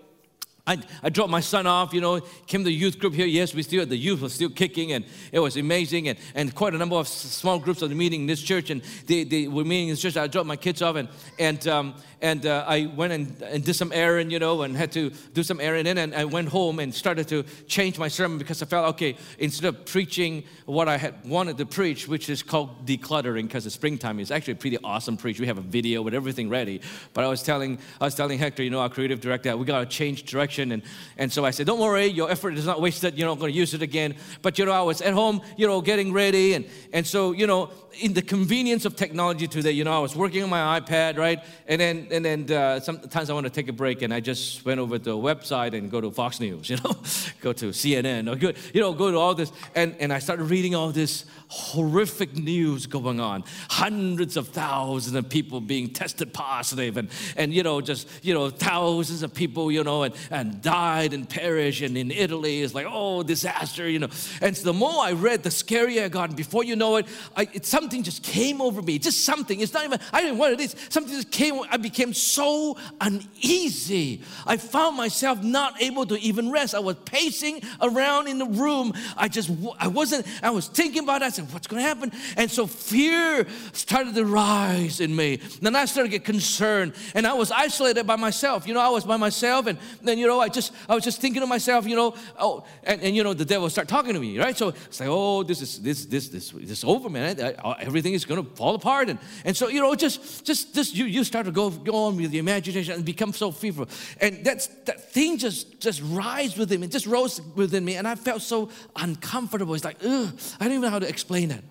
I, 0.70 0.78
I 1.02 1.08
dropped 1.08 1.30
my 1.30 1.40
son 1.40 1.66
off, 1.66 1.92
you 1.92 2.00
know, 2.00 2.20
came 2.46 2.60
to 2.60 2.64
the 2.64 2.72
youth 2.72 3.00
group 3.00 3.12
here. 3.12 3.26
Yes, 3.26 3.52
we 3.52 3.64
still, 3.64 3.84
the 3.84 3.96
youth 3.96 4.20
was 4.20 4.34
still 4.34 4.50
kicking 4.50 4.92
and 4.92 5.04
it 5.32 5.40
was 5.40 5.56
amazing. 5.56 6.06
And, 6.06 6.16
and 6.36 6.54
quite 6.54 6.74
a 6.74 6.78
number 6.78 6.94
of 6.94 7.08
small 7.08 7.58
groups 7.58 7.80
the 7.80 7.88
meeting 7.88 8.20
in 8.20 8.26
this 8.28 8.40
church. 8.40 8.70
And 8.70 8.80
they, 9.06 9.24
they 9.24 9.48
were 9.48 9.64
meeting 9.64 9.88
in 9.88 9.94
this 9.94 10.00
church. 10.00 10.16
I 10.16 10.28
dropped 10.28 10.46
my 10.46 10.54
kids 10.54 10.80
off 10.80 10.94
and, 10.94 11.08
and, 11.40 11.66
um, 11.66 11.94
and 12.22 12.46
uh, 12.46 12.64
I 12.68 12.86
went 12.86 13.12
and, 13.12 13.42
and 13.42 13.64
did 13.64 13.74
some 13.74 13.90
errand, 13.92 14.30
you 14.30 14.38
know, 14.38 14.62
and 14.62 14.76
had 14.76 14.92
to 14.92 15.10
do 15.34 15.42
some 15.42 15.60
errand. 15.60 15.88
And 15.88 15.98
then 15.98 16.14
I 16.14 16.24
went 16.24 16.50
home 16.50 16.78
and 16.78 16.94
started 16.94 17.26
to 17.28 17.42
change 17.66 17.98
my 17.98 18.08
sermon 18.08 18.38
because 18.38 18.62
I 18.62 18.66
felt, 18.66 18.90
okay, 18.90 19.16
instead 19.38 19.66
of 19.66 19.86
preaching 19.86 20.44
what 20.66 20.86
I 20.86 20.98
had 20.98 21.24
wanted 21.24 21.58
to 21.58 21.66
preach, 21.66 22.06
which 22.06 22.28
is 22.28 22.44
called 22.44 22.86
decluttering 22.86 23.44
because 23.44 23.66
it's 23.66 23.74
springtime, 23.74 24.20
it's 24.20 24.30
actually 24.30 24.52
a 24.52 24.56
pretty 24.56 24.78
awesome 24.84 25.16
preach. 25.16 25.40
We 25.40 25.46
have 25.46 25.58
a 25.58 25.62
video 25.62 26.02
with 26.02 26.14
everything 26.14 26.48
ready. 26.48 26.80
But 27.12 27.24
I 27.24 27.28
was 27.28 27.42
telling, 27.42 27.78
I 28.00 28.04
was 28.04 28.14
telling 28.14 28.38
Hector, 28.38 28.62
you 28.62 28.70
know, 28.70 28.80
our 28.80 28.90
creative 28.90 29.20
director, 29.20 29.56
we 29.56 29.64
got 29.64 29.80
to 29.80 29.86
change 29.86 30.24
direction. 30.24 30.59
And, 30.60 30.82
and 31.16 31.32
so 31.32 31.44
I 31.44 31.50
said, 31.50 31.66
don't 31.66 31.80
worry, 31.80 32.06
your 32.06 32.30
effort 32.30 32.54
is 32.54 32.66
not 32.66 32.80
wasted. 32.80 33.18
You 33.18 33.24
know, 33.24 33.32
I'm 33.32 33.38
going 33.38 33.52
to 33.52 33.58
use 33.58 33.74
it 33.74 33.82
again. 33.82 34.14
But, 34.42 34.58
you 34.58 34.64
know, 34.64 34.72
I 34.72 34.82
was 34.82 35.00
at 35.00 35.14
home, 35.14 35.40
you 35.56 35.66
know, 35.66 35.80
getting 35.80 36.12
ready. 36.12 36.54
And, 36.54 36.66
and 36.92 37.06
so, 37.06 37.32
you 37.32 37.46
know, 37.46 37.70
in 37.98 38.12
the 38.12 38.22
convenience 38.22 38.84
of 38.84 38.96
technology 38.96 39.46
today, 39.46 39.72
you 39.72 39.84
know, 39.84 39.92
I 39.92 39.98
was 39.98 40.14
working 40.14 40.42
on 40.42 40.50
my 40.50 40.80
iPad, 40.80 41.18
right? 41.18 41.42
And 41.66 41.80
then, 41.80 42.08
and 42.10 42.24
then 42.24 42.50
uh, 42.50 42.80
sometimes 42.80 43.30
I 43.30 43.34
want 43.34 43.44
to 43.44 43.50
take 43.50 43.68
a 43.68 43.72
break, 43.72 44.02
and 44.02 44.14
I 44.14 44.20
just 44.20 44.64
went 44.64 44.80
over 44.80 44.98
to 44.98 45.10
a 45.12 45.14
website 45.14 45.74
and 45.74 45.90
go 45.90 46.00
to 46.00 46.10
Fox 46.10 46.40
News, 46.40 46.70
you 46.70 46.76
know, 46.76 46.96
go 47.40 47.52
to 47.52 47.70
CNN, 47.70 48.30
or 48.30 48.36
go, 48.36 48.52
you 48.72 48.80
know, 48.80 48.92
go 48.92 49.10
to 49.10 49.16
all 49.16 49.34
this, 49.34 49.52
and, 49.74 49.96
and 49.98 50.12
I 50.12 50.18
started 50.18 50.44
reading 50.44 50.74
all 50.74 50.90
this 50.90 51.24
horrific 51.48 52.36
news 52.36 52.86
going 52.86 53.20
on. 53.20 53.44
Hundreds 53.68 54.36
of 54.36 54.48
thousands 54.48 55.16
of 55.16 55.28
people 55.28 55.60
being 55.60 55.90
tested 55.90 56.32
positive, 56.32 56.96
and, 56.96 57.08
and 57.36 57.52
you 57.52 57.62
know, 57.62 57.80
just, 57.80 58.08
you 58.22 58.34
know, 58.34 58.50
thousands 58.50 59.22
of 59.22 59.34
people, 59.34 59.72
you 59.72 59.82
know, 59.82 60.04
and, 60.04 60.14
and 60.30 60.49
died 60.50 61.12
and 61.12 61.28
perished, 61.28 61.82
and 61.82 61.96
in 61.96 62.10
Italy, 62.10 62.62
it's 62.62 62.74
like, 62.74 62.86
oh, 62.88 63.22
disaster, 63.22 63.88
you 63.88 63.98
know. 63.98 64.08
And 64.40 64.56
so 64.56 64.64
the 64.64 64.72
more 64.72 65.02
I 65.02 65.12
read, 65.12 65.42
the 65.42 65.50
scarier 65.50 66.04
I 66.04 66.08
got. 66.08 66.30
And 66.30 66.36
before 66.36 66.64
you 66.64 66.76
know 66.76 66.96
it, 66.96 67.06
I, 67.36 67.48
it 67.52 67.66
something 67.66 68.02
just 68.02 68.22
came 68.22 68.60
over 68.60 68.82
me. 68.82 68.98
Just 68.98 69.24
something. 69.24 69.60
It's 69.60 69.72
not 69.72 69.84
even, 69.84 70.00
I 70.12 70.20
didn't 70.20 70.36
know 70.36 70.40
what 70.40 70.52
it 70.52 70.60
is. 70.60 70.76
Something 70.88 71.14
just 71.14 71.30
came, 71.30 71.60
I 71.70 71.76
became 71.76 72.12
so 72.12 72.76
uneasy. 73.00 74.22
I 74.46 74.56
found 74.56 74.96
myself 74.96 75.42
not 75.42 75.80
able 75.82 76.06
to 76.06 76.18
even 76.18 76.50
rest. 76.50 76.74
I 76.74 76.80
was 76.80 76.96
pacing 77.04 77.62
around 77.80 78.28
in 78.28 78.38
the 78.38 78.46
room. 78.46 78.92
I 79.16 79.28
just, 79.28 79.50
I 79.78 79.88
wasn't, 79.88 80.26
I 80.42 80.50
was 80.50 80.68
thinking 80.68 81.02
about 81.02 81.22
it. 81.22 81.26
I 81.26 81.30
said, 81.30 81.52
what's 81.52 81.66
going 81.66 81.82
to 81.82 81.88
happen? 81.88 82.12
And 82.36 82.50
so 82.50 82.66
fear 82.66 83.46
started 83.72 84.14
to 84.14 84.24
rise 84.24 85.00
in 85.00 85.14
me. 85.14 85.36
Then 85.60 85.76
I 85.76 85.84
started 85.84 86.10
to 86.10 86.18
get 86.18 86.24
concerned. 86.24 86.94
And 87.14 87.26
I 87.26 87.32
was 87.34 87.50
isolated 87.50 88.06
by 88.06 88.16
myself. 88.16 88.66
You 88.66 88.74
know, 88.74 88.80
I 88.80 88.88
was 88.88 89.04
by 89.04 89.16
myself. 89.16 89.66
And 89.66 89.78
then, 90.02 90.18
you 90.18 90.26
know, 90.26 90.29
I 90.38 90.48
just, 90.48 90.72
I 90.88 90.94
was 90.94 91.02
just 91.02 91.20
thinking 91.20 91.40
to 91.40 91.46
myself, 91.46 91.86
you 91.86 91.96
know, 91.96 92.14
oh, 92.38 92.64
and, 92.84 93.02
and 93.02 93.16
you 93.16 93.24
know, 93.24 93.34
the 93.34 93.44
devil 93.44 93.68
start 93.68 93.88
talking 93.88 94.14
to 94.14 94.20
me, 94.20 94.38
right? 94.38 94.56
So 94.56 94.68
it's 94.68 95.00
like, 95.00 95.08
oh, 95.10 95.42
this 95.42 95.60
is, 95.60 95.80
this, 95.80 96.04
this, 96.04 96.28
this, 96.28 96.50
this 96.50 96.70
is 96.70 96.84
over, 96.84 97.08
man. 97.08 97.40
I, 97.40 97.54
I, 97.68 97.80
everything 97.80 98.12
is 98.12 98.24
going 98.24 98.44
to 98.44 98.54
fall 98.54 98.76
apart. 98.76 99.08
And, 99.08 99.18
and 99.44 99.56
so, 99.56 99.68
you 99.68 99.80
know, 99.80 99.94
just, 99.94 100.44
just, 100.44 100.74
just 100.74 100.94
you, 100.94 101.06
you 101.06 101.24
start 101.24 101.46
to 101.46 101.52
go, 101.52 101.70
go 101.70 102.04
on 102.04 102.16
with 102.16 102.30
the 102.30 102.38
imagination 102.38 102.94
and 102.94 103.04
become 103.04 103.32
so 103.32 103.50
fearful. 103.50 103.88
And 104.20 104.44
that's, 104.44 104.68
that 104.84 105.10
thing 105.12 105.38
just, 105.38 105.80
just 105.80 106.02
rise 106.04 106.56
within 106.56 106.80
me, 106.80 106.86
just 106.86 107.06
rose 107.06 107.40
within 107.56 107.84
me. 107.84 107.96
And 107.96 108.06
I 108.06 108.14
felt 108.14 108.42
so 108.42 108.70
uncomfortable. 108.94 109.74
It's 109.74 109.84
like, 109.84 109.96
ugh, 110.04 110.38
I 110.60 110.64
don't 110.64 110.74
even 110.74 110.82
know 110.82 110.90
how 110.90 111.00
to 111.00 111.08
explain 111.08 111.50
it. 111.50 111.64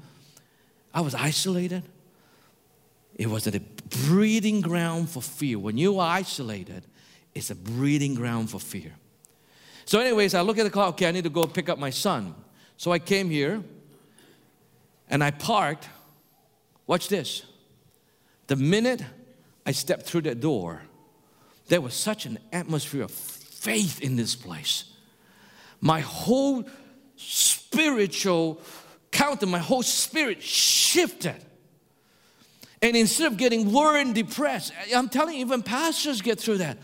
I 0.94 1.02
was 1.02 1.14
isolated. 1.14 1.84
It 3.16 3.28
was 3.28 3.48
a 3.48 3.60
breeding 4.08 4.62
ground 4.62 5.10
for 5.10 5.22
fear. 5.22 5.60
When 5.60 5.78
you 5.78 6.00
are 6.00 6.16
isolated, 6.16 6.86
it's 7.34 7.50
a 7.50 7.56
breeding 7.56 8.16
ground 8.16 8.50
for 8.50 8.60
fear. 8.60 8.94
So, 9.86 10.00
anyways, 10.00 10.34
I 10.34 10.42
look 10.42 10.58
at 10.58 10.64
the 10.64 10.70
clock. 10.70 10.90
Okay, 10.90 11.08
I 11.08 11.12
need 11.12 11.24
to 11.24 11.30
go 11.30 11.46
pick 11.46 11.70
up 11.70 11.80
my 11.80 11.90
son. 11.90 12.36
So 12.78 12.92
I 12.92 13.00
came 13.00 13.30
here 13.30 13.64
and 15.10 15.24
I 15.24 15.32
parked. 15.32 15.90
Watch 16.88 17.10
this. 17.10 17.44
The 18.48 18.56
minute 18.56 19.04
I 19.66 19.72
stepped 19.72 20.04
through 20.04 20.22
that 20.22 20.40
door, 20.40 20.82
there 21.68 21.82
was 21.82 21.94
such 21.94 22.26
an 22.26 22.40
atmosphere 22.54 23.04
of 23.04 23.12
faith 23.12 24.02
in 24.02 24.16
this 24.16 24.36
place. 24.36 24.86
My 25.82 26.00
whole 26.00 26.66
spiritual 27.16 28.62
counter, 29.12 29.46
my 29.46 29.60
whole 29.60 29.84
spirit 29.84 30.42
shifted. 30.42 31.36
And 32.82 32.96
instead 32.96 33.32
of 33.32 33.38
getting 33.38 33.74
worried 33.74 34.08
and 34.08 34.16
depressed, 34.16 34.72
I'm 34.96 35.10
telling 35.10 35.36
you, 35.36 35.42
even 35.42 35.64
pastors 35.64 36.22
get 36.22 36.40
through 36.40 36.60
that. 36.60 36.78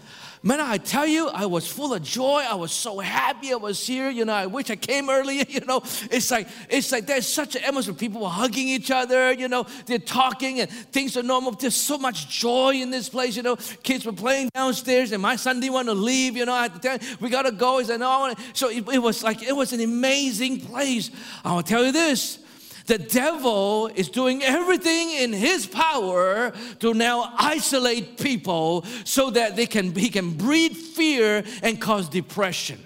Man, 0.46 0.62
I 0.62 0.78
tell 0.78 1.08
you, 1.08 1.28
I 1.28 1.48
was 1.48 1.68
full 1.68 1.96
of 1.96 2.04
joy. 2.04 2.46
I 2.48 2.54
was 2.54 2.72
so 2.72 3.00
happy 3.00 3.52
I 3.52 3.56
was 3.56 3.86
here. 3.86 4.12
You 4.12 4.26
know, 4.26 4.34
I 4.34 4.46
wish 4.46 4.70
I 4.70 4.76
came 4.76 5.10
earlier. 5.20 5.44
You 5.50 5.62
know, 5.62 5.82
it's 6.12 6.30
like 6.30 6.48
it's 6.70 6.92
like 6.92 7.08
there's 7.08 7.26
such 7.26 7.56
an 7.56 7.64
atmosphere. 7.64 7.96
People 7.96 8.22
were 8.22 8.30
hugging 8.30 8.68
each 8.68 8.92
other. 8.92 9.34
You 9.34 9.48
know, 9.48 9.66
they're 9.88 9.98
talking 9.98 10.60
and 10.60 10.70
things 10.70 11.18
are 11.18 11.24
normal. 11.24 11.54
There's 11.54 11.76
so 11.76 11.98
much 11.98 12.30
joy 12.30 12.76
in 12.76 12.92
this 12.92 13.10
place. 13.10 13.36
You 13.36 13.42
know, 13.42 13.56
kids 13.82 14.06
were 14.06 14.14
playing 14.14 14.50
downstairs, 14.54 15.14
and 15.14 15.22
my 15.22 15.36
son 15.36 15.62
didn't 15.62 15.74
want 15.74 15.88
to 15.88 15.96
leave. 15.96 16.38
You 16.38 16.46
know, 16.46 16.54
I 16.54 16.62
had 16.64 16.76
to 16.76 16.80
tell 16.80 17.00
him, 17.00 17.18
we 17.20 17.32
gotta 17.32 17.52
go. 17.52 17.80
He 17.80 17.86
said, 17.86 18.00
no. 18.00 18.32
So 18.54 18.70
it, 18.70 18.88
it 18.88 19.00
was 19.00 19.24
like 19.24 19.42
it 19.42 19.56
was 19.56 19.74
an 19.74 19.82
amazing 19.82 20.60
place. 20.60 21.10
I 21.44 21.56
will 21.56 21.64
tell 21.64 21.84
you 21.84 21.92
this. 21.92 22.45
The 22.86 23.00
devil 23.00 23.88
is 23.96 24.10
doing 24.10 24.44
everything 24.44 25.12
in 25.12 25.34
his 25.34 25.66
power 25.66 26.52
to 26.80 26.94
now 26.94 27.34
isolate 27.38 28.20
people 28.20 28.86
so 29.04 29.32
that 29.32 29.56
they 29.56 29.66
can, 29.66 29.96
he 29.96 30.10
can 30.10 30.32
breed 30.32 30.78
fear 30.78 31.44
and 31.64 31.82
cause 31.82 32.08
depression. 32.08 32.80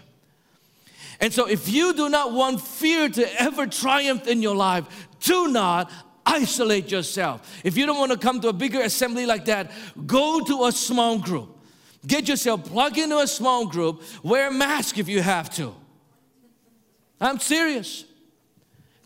And 1.19 1.33
so, 1.33 1.47
if 1.47 1.67
you 1.67 1.93
do 1.93 2.07
not 2.07 2.31
want 2.31 2.61
fear 2.61 3.09
to 3.09 3.41
ever 3.41 3.67
triumph 3.67 4.25
in 4.25 4.41
your 4.41 4.55
life, 4.55 4.85
do 5.19 5.49
not 5.49 5.91
isolate 6.25 6.89
yourself. 6.89 7.59
If 7.65 7.75
you 7.75 7.85
don't 7.85 7.99
want 7.99 8.13
to 8.13 8.17
come 8.17 8.39
to 8.41 8.47
a 8.47 8.53
bigger 8.53 8.81
assembly 8.81 9.25
like 9.25 9.45
that, 9.45 9.71
go 10.05 10.39
to 10.45 10.65
a 10.65 10.71
small 10.71 11.19
group. 11.19 11.57
Get 12.07 12.29
yourself 12.29 12.63
plugged 12.65 12.97
into 12.97 13.17
a 13.17 13.27
small 13.27 13.65
group. 13.65 14.01
Wear 14.23 14.47
a 14.47 14.51
mask 14.51 14.97
if 14.97 15.09
you 15.09 15.21
have 15.21 15.49
to. 15.55 15.75
I'm 17.19 17.39
serious. 17.39 18.05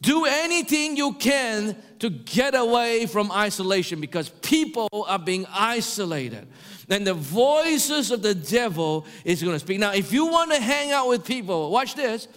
Do 0.03 0.25
anything 0.25 0.97
you 0.97 1.13
can 1.13 1.77
to 1.99 2.09
get 2.09 2.55
away 2.55 3.05
from 3.05 3.31
isolation 3.31 4.01
because 4.01 4.27
people 4.27 4.89
are 5.07 5.17
being 5.17 5.45
isolated. 5.49 6.45
And 6.89 7.07
the 7.07 7.13
voices 7.13 8.11
of 8.11 8.21
the 8.21 8.35
devil 8.35 9.05
is 9.23 9.41
going 9.41 9.55
to 9.55 9.59
speak. 9.59 9.79
Now, 9.79 9.93
if 9.93 10.11
you 10.11 10.25
want 10.25 10.51
to 10.51 10.59
hang 10.59 10.91
out 10.91 11.07
with 11.07 11.23
people, 11.23 11.71
watch 11.71 11.95
this. 11.95 12.27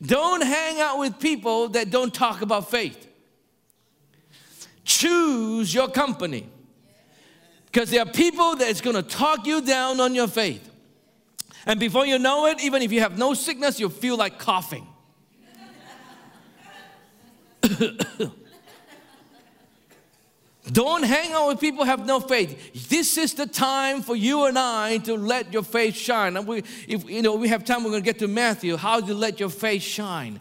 Don't 0.00 0.40
hang 0.40 0.80
out 0.80 1.00
with 1.00 1.18
people 1.18 1.68
that 1.70 1.90
don't 1.90 2.14
talk 2.14 2.42
about 2.42 2.70
faith. 2.70 3.08
Choose 4.84 5.74
your 5.74 5.88
company. 5.88 6.48
Because 7.64 7.90
there 7.90 8.02
are 8.02 8.12
people 8.12 8.54
that's 8.54 8.80
going 8.80 8.94
to 8.94 9.02
talk 9.02 9.48
you 9.48 9.62
down 9.62 9.98
on 9.98 10.14
your 10.14 10.28
faith. 10.28 10.70
And 11.66 11.80
before 11.80 12.06
you 12.06 12.20
know 12.20 12.46
it, 12.46 12.62
even 12.62 12.82
if 12.82 12.92
you 12.92 13.00
have 13.00 13.18
no 13.18 13.34
sickness, 13.34 13.80
you'll 13.80 13.90
feel 13.90 14.16
like 14.16 14.38
coughing. 14.38 14.86
Don't 20.72 21.04
hang 21.04 21.32
out 21.32 21.48
with 21.48 21.60
people 21.60 21.84
have 21.84 22.06
no 22.06 22.18
faith. 22.18 22.88
This 22.88 23.16
is 23.16 23.34
the 23.34 23.46
time 23.46 24.02
for 24.02 24.16
you 24.16 24.46
and 24.46 24.58
I 24.58 24.98
to 24.98 25.14
let 25.16 25.52
your 25.52 25.62
faith 25.62 25.94
shine. 25.94 26.36
And 26.36 26.46
we, 26.46 26.64
if 26.88 27.08
you 27.08 27.22
know, 27.22 27.36
we 27.36 27.48
have 27.48 27.64
time, 27.64 27.84
we're 27.84 27.90
going 27.90 28.02
to 28.02 28.04
get 28.04 28.18
to 28.18 28.28
Matthew. 28.28 28.76
How 28.76 28.98
you 28.98 29.14
let 29.14 29.38
your 29.38 29.48
faith 29.48 29.82
shine? 29.82 30.40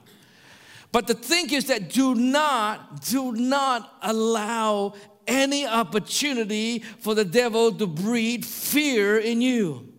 But 0.92 1.06
the 1.08 1.14
thing 1.14 1.52
is 1.52 1.66
that 1.66 1.90
do 1.90 2.16
not, 2.16 3.06
do 3.06 3.34
not 3.34 3.98
allow 4.02 4.96
any 5.28 5.68
opportunity 5.68 6.80
for 6.80 7.14
the 7.14 7.26
devil 7.26 7.72
to 7.74 7.86
breed 7.86 8.46
fear 8.46 9.18
in 9.20 9.42
you. 9.42 9.92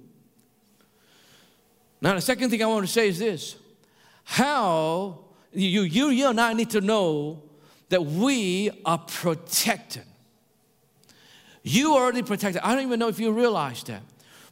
Now, 2.00 2.14
the 2.14 2.20
second 2.20 2.50
thing 2.50 2.62
I 2.62 2.66
want 2.66 2.86
to 2.86 2.92
say 2.92 3.08
is 3.08 3.18
this: 3.18 3.56
How 4.24 5.25
you, 5.56 5.82
you, 5.82 6.08
you 6.08 6.28
and 6.28 6.40
I 6.40 6.52
need 6.52 6.70
to 6.70 6.80
know 6.80 7.42
that 7.88 8.04
we 8.04 8.70
are 8.84 8.98
protected. 8.98 10.04
You 11.62 11.94
are 11.94 12.02
already 12.02 12.22
protected. 12.22 12.62
I 12.62 12.74
don't 12.74 12.84
even 12.84 12.98
know 12.98 13.08
if 13.08 13.18
you 13.18 13.32
realize 13.32 13.82
that. 13.84 14.02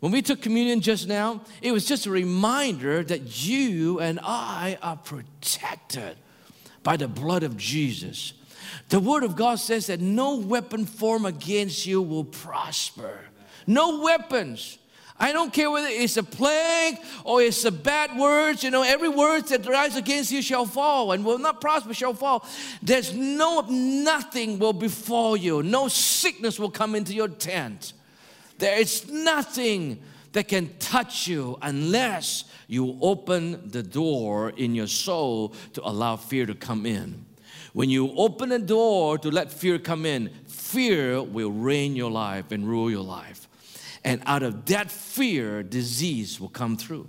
When 0.00 0.12
we 0.12 0.22
took 0.22 0.42
communion 0.42 0.80
just 0.80 1.06
now, 1.06 1.42
it 1.62 1.72
was 1.72 1.86
just 1.86 2.06
a 2.06 2.10
reminder 2.10 3.02
that 3.04 3.46
you 3.46 4.00
and 4.00 4.18
I 4.22 4.78
are 4.82 4.96
protected 4.96 6.16
by 6.82 6.96
the 6.96 7.08
blood 7.08 7.42
of 7.42 7.56
Jesus. 7.56 8.34
The 8.88 9.00
Word 9.00 9.24
of 9.24 9.36
God 9.36 9.58
says 9.58 9.86
that 9.86 10.00
no 10.00 10.36
weapon 10.36 10.86
formed 10.86 11.26
against 11.26 11.86
you 11.86 12.02
will 12.02 12.24
prosper. 12.24 13.20
No 13.66 14.00
weapons. 14.00 14.78
I 15.18 15.32
don't 15.32 15.52
care 15.52 15.70
whether 15.70 15.88
it's 15.88 16.16
a 16.16 16.24
plague 16.24 16.98
or 17.22 17.40
it's 17.40 17.64
a 17.64 17.70
bad 17.70 18.18
words, 18.18 18.64
you 18.64 18.70
know, 18.70 18.82
every 18.82 19.08
word 19.08 19.46
that 19.48 19.64
rises 19.66 19.96
against 19.96 20.32
you 20.32 20.42
shall 20.42 20.66
fall 20.66 21.12
and 21.12 21.24
will 21.24 21.38
not 21.38 21.60
prosper 21.60 21.94
shall 21.94 22.14
fall. 22.14 22.46
There's 22.82 23.14
no, 23.14 23.60
nothing 23.60 24.58
will 24.58 24.72
befall 24.72 25.36
you. 25.36 25.62
No 25.62 25.86
sickness 25.86 26.58
will 26.58 26.70
come 26.70 26.96
into 26.96 27.14
your 27.14 27.28
tent. 27.28 27.92
There 28.58 28.76
is 28.78 29.08
nothing 29.08 30.02
that 30.32 30.48
can 30.48 30.76
touch 30.78 31.28
you 31.28 31.58
unless 31.62 32.44
you 32.66 32.98
open 33.00 33.70
the 33.70 33.84
door 33.84 34.50
in 34.50 34.74
your 34.74 34.88
soul 34.88 35.54
to 35.74 35.88
allow 35.88 36.16
fear 36.16 36.44
to 36.44 36.54
come 36.54 36.86
in. 36.86 37.24
When 37.72 37.88
you 37.88 38.12
open 38.16 38.48
the 38.48 38.58
door 38.58 39.18
to 39.18 39.30
let 39.30 39.52
fear 39.52 39.78
come 39.78 40.06
in, 40.06 40.30
fear 40.46 41.22
will 41.22 41.52
reign 41.52 41.94
your 41.94 42.10
life 42.10 42.50
and 42.50 42.66
rule 42.66 42.90
your 42.90 43.04
life. 43.04 43.43
And 44.04 44.22
out 44.26 44.42
of 44.42 44.66
that 44.66 44.90
fear, 44.90 45.62
disease 45.62 46.38
will 46.38 46.50
come 46.50 46.76
through. 46.76 47.08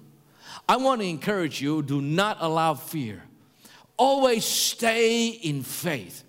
I 0.68 0.78
want 0.78 1.02
to 1.02 1.08
encourage 1.08 1.62
you 1.62 1.84
do 1.84 2.02
not 2.02 2.38
allow 2.40 2.74
fear. 2.74 3.24
Always 3.98 4.46
stay 4.46 5.28
in 5.28 5.62
faith. 5.62 6.24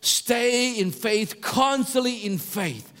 Stay 0.00 0.78
in 0.78 0.90
faith, 0.90 1.40
constantly 1.40 2.24
in 2.24 2.38
faith. 2.38 2.92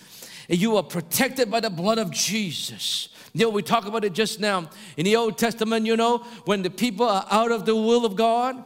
And 0.48 0.58
you 0.58 0.76
are 0.76 0.82
protected 0.82 1.50
by 1.50 1.60
the 1.60 1.70
blood 1.70 1.98
of 1.98 2.10
Jesus. 2.10 3.10
You 3.34 3.46
know, 3.46 3.50
we 3.50 3.62
talked 3.62 3.86
about 3.86 4.04
it 4.04 4.14
just 4.14 4.40
now. 4.40 4.70
In 4.96 5.04
the 5.04 5.14
Old 5.16 5.38
Testament, 5.38 5.86
you 5.86 5.96
know, 5.96 6.18
when 6.44 6.62
the 6.62 6.70
people 6.70 7.06
are 7.06 7.26
out 7.30 7.52
of 7.52 7.66
the 7.66 7.76
will 7.76 8.04
of 8.04 8.16
God, 8.16 8.64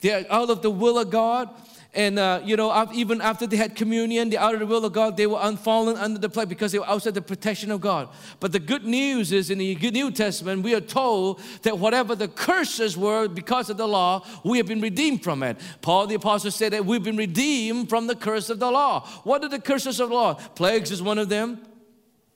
they're 0.00 0.26
out 0.30 0.50
of 0.50 0.62
the 0.62 0.70
will 0.70 0.98
of 0.98 1.10
God, 1.10 1.48
and, 1.94 2.18
uh, 2.18 2.40
you 2.44 2.56
know, 2.56 2.88
even 2.92 3.20
after 3.20 3.46
they 3.46 3.56
had 3.56 3.76
communion, 3.76 4.28
the 4.28 4.38
out 4.38 4.54
of 4.54 4.60
the 4.60 4.66
will 4.66 4.84
of 4.84 4.92
God, 4.92 5.16
they 5.16 5.26
were 5.26 5.38
unfallen 5.40 5.96
under 5.96 6.18
the 6.18 6.28
plague 6.28 6.48
because 6.48 6.72
they 6.72 6.78
were 6.78 6.88
outside 6.88 7.14
the 7.14 7.22
protection 7.22 7.70
of 7.70 7.80
God. 7.80 8.08
But 8.40 8.52
the 8.52 8.58
good 8.58 8.84
news 8.84 9.30
is 9.30 9.48
in 9.50 9.58
the 9.58 9.74
New 9.76 10.10
Testament, 10.10 10.62
we 10.62 10.74
are 10.74 10.80
told 10.80 11.40
that 11.62 11.78
whatever 11.78 12.14
the 12.16 12.28
curses 12.28 12.96
were 12.96 13.28
because 13.28 13.70
of 13.70 13.76
the 13.76 13.86
law, 13.86 14.26
we 14.44 14.58
have 14.58 14.66
been 14.66 14.80
redeemed 14.80 15.22
from 15.22 15.42
it. 15.42 15.56
Paul 15.82 16.06
the 16.08 16.16
Apostle 16.16 16.50
said 16.50 16.72
that 16.72 16.84
we've 16.84 17.04
been 17.04 17.16
redeemed 17.16 17.88
from 17.88 18.08
the 18.08 18.16
curse 18.16 18.50
of 18.50 18.58
the 18.58 18.70
law. 18.70 19.06
What 19.22 19.44
are 19.44 19.48
the 19.48 19.60
curses 19.60 20.00
of 20.00 20.08
the 20.08 20.14
law? 20.14 20.34
Plagues 20.34 20.90
is 20.90 21.00
one 21.00 21.18
of 21.18 21.28
them, 21.28 21.64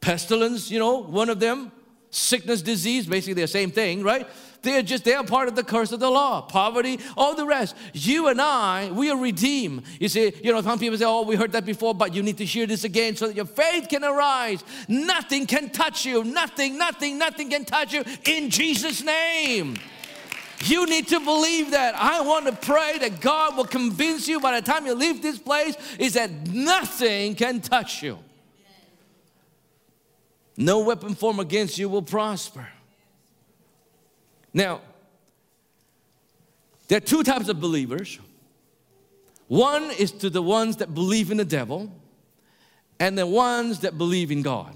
pestilence, 0.00 0.70
you 0.70 0.78
know, 0.78 0.98
one 0.98 1.28
of 1.28 1.40
them, 1.40 1.72
sickness, 2.10 2.62
disease, 2.62 3.06
basically 3.06 3.42
the 3.42 3.48
same 3.48 3.70
thing, 3.70 4.02
right? 4.02 4.26
They're 4.62 4.82
just, 4.82 5.04
they're 5.04 5.22
part 5.22 5.48
of 5.48 5.54
the 5.54 5.62
curse 5.62 5.92
of 5.92 6.00
the 6.00 6.10
law. 6.10 6.40
Poverty, 6.40 6.98
all 7.16 7.34
the 7.34 7.46
rest. 7.46 7.76
You 7.92 8.28
and 8.28 8.40
I, 8.40 8.90
we 8.90 9.10
are 9.10 9.16
redeemed. 9.16 9.84
You 10.00 10.08
see, 10.08 10.32
you 10.42 10.52
know, 10.52 10.60
some 10.62 10.78
people 10.78 10.98
say, 10.98 11.04
oh, 11.04 11.22
we 11.22 11.36
heard 11.36 11.52
that 11.52 11.64
before, 11.64 11.94
but 11.94 12.14
you 12.14 12.22
need 12.22 12.38
to 12.38 12.44
hear 12.44 12.66
this 12.66 12.84
again 12.84 13.14
so 13.14 13.28
that 13.28 13.36
your 13.36 13.44
faith 13.44 13.88
can 13.88 14.02
arise. 14.02 14.64
Nothing 14.88 15.46
can 15.46 15.70
touch 15.70 16.04
you. 16.04 16.24
Nothing, 16.24 16.76
nothing, 16.76 17.18
nothing 17.18 17.50
can 17.50 17.64
touch 17.64 17.92
you 17.92 18.02
in 18.24 18.50
Jesus' 18.50 19.02
name. 19.02 19.76
You 20.64 20.86
need 20.86 21.06
to 21.08 21.20
believe 21.20 21.70
that. 21.70 21.94
I 21.94 22.20
want 22.22 22.46
to 22.46 22.52
pray 22.52 22.98
that 22.98 23.20
God 23.20 23.56
will 23.56 23.64
convince 23.64 24.26
you 24.26 24.40
by 24.40 24.60
the 24.60 24.66
time 24.66 24.86
you 24.86 24.94
leave 24.94 25.22
this 25.22 25.38
place 25.38 25.76
is 25.98 26.14
that 26.14 26.30
nothing 26.48 27.36
can 27.36 27.60
touch 27.60 28.02
you. 28.02 28.18
No 30.56 30.80
weapon 30.80 31.14
formed 31.14 31.38
against 31.38 31.78
you 31.78 31.88
will 31.88 32.02
prosper. 32.02 32.66
Now, 34.58 34.80
there 36.88 36.96
are 36.96 37.00
two 37.00 37.22
types 37.22 37.48
of 37.48 37.60
believers. 37.60 38.18
One 39.46 39.84
is 39.92 40.10
to 40.10 40.28
the 40.28 40.42
ones 40.42 40.78
that 40.78 40.92
believe 40.92 41.30
in 41.30 41.36
the 41.36 41.44
devil, 41.44 41.92
and 42.98 43.16
the 43.16 43.24
ones 43.24 43.78
that 43.80 43.96
believe 43.96 44.32
in 44.32 44.42
God. 44.42 44.74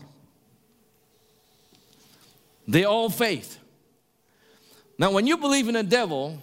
They 2.69 2.85
all 2.85 3.11
faith. 3.11 3.59
Now, 4.99 5.11
when 5.11 5.27
you 5.27 5.37
believe 5.37 5.67
in 5.67 5.75
the 5.75 5.83
devil, 5.83 6.39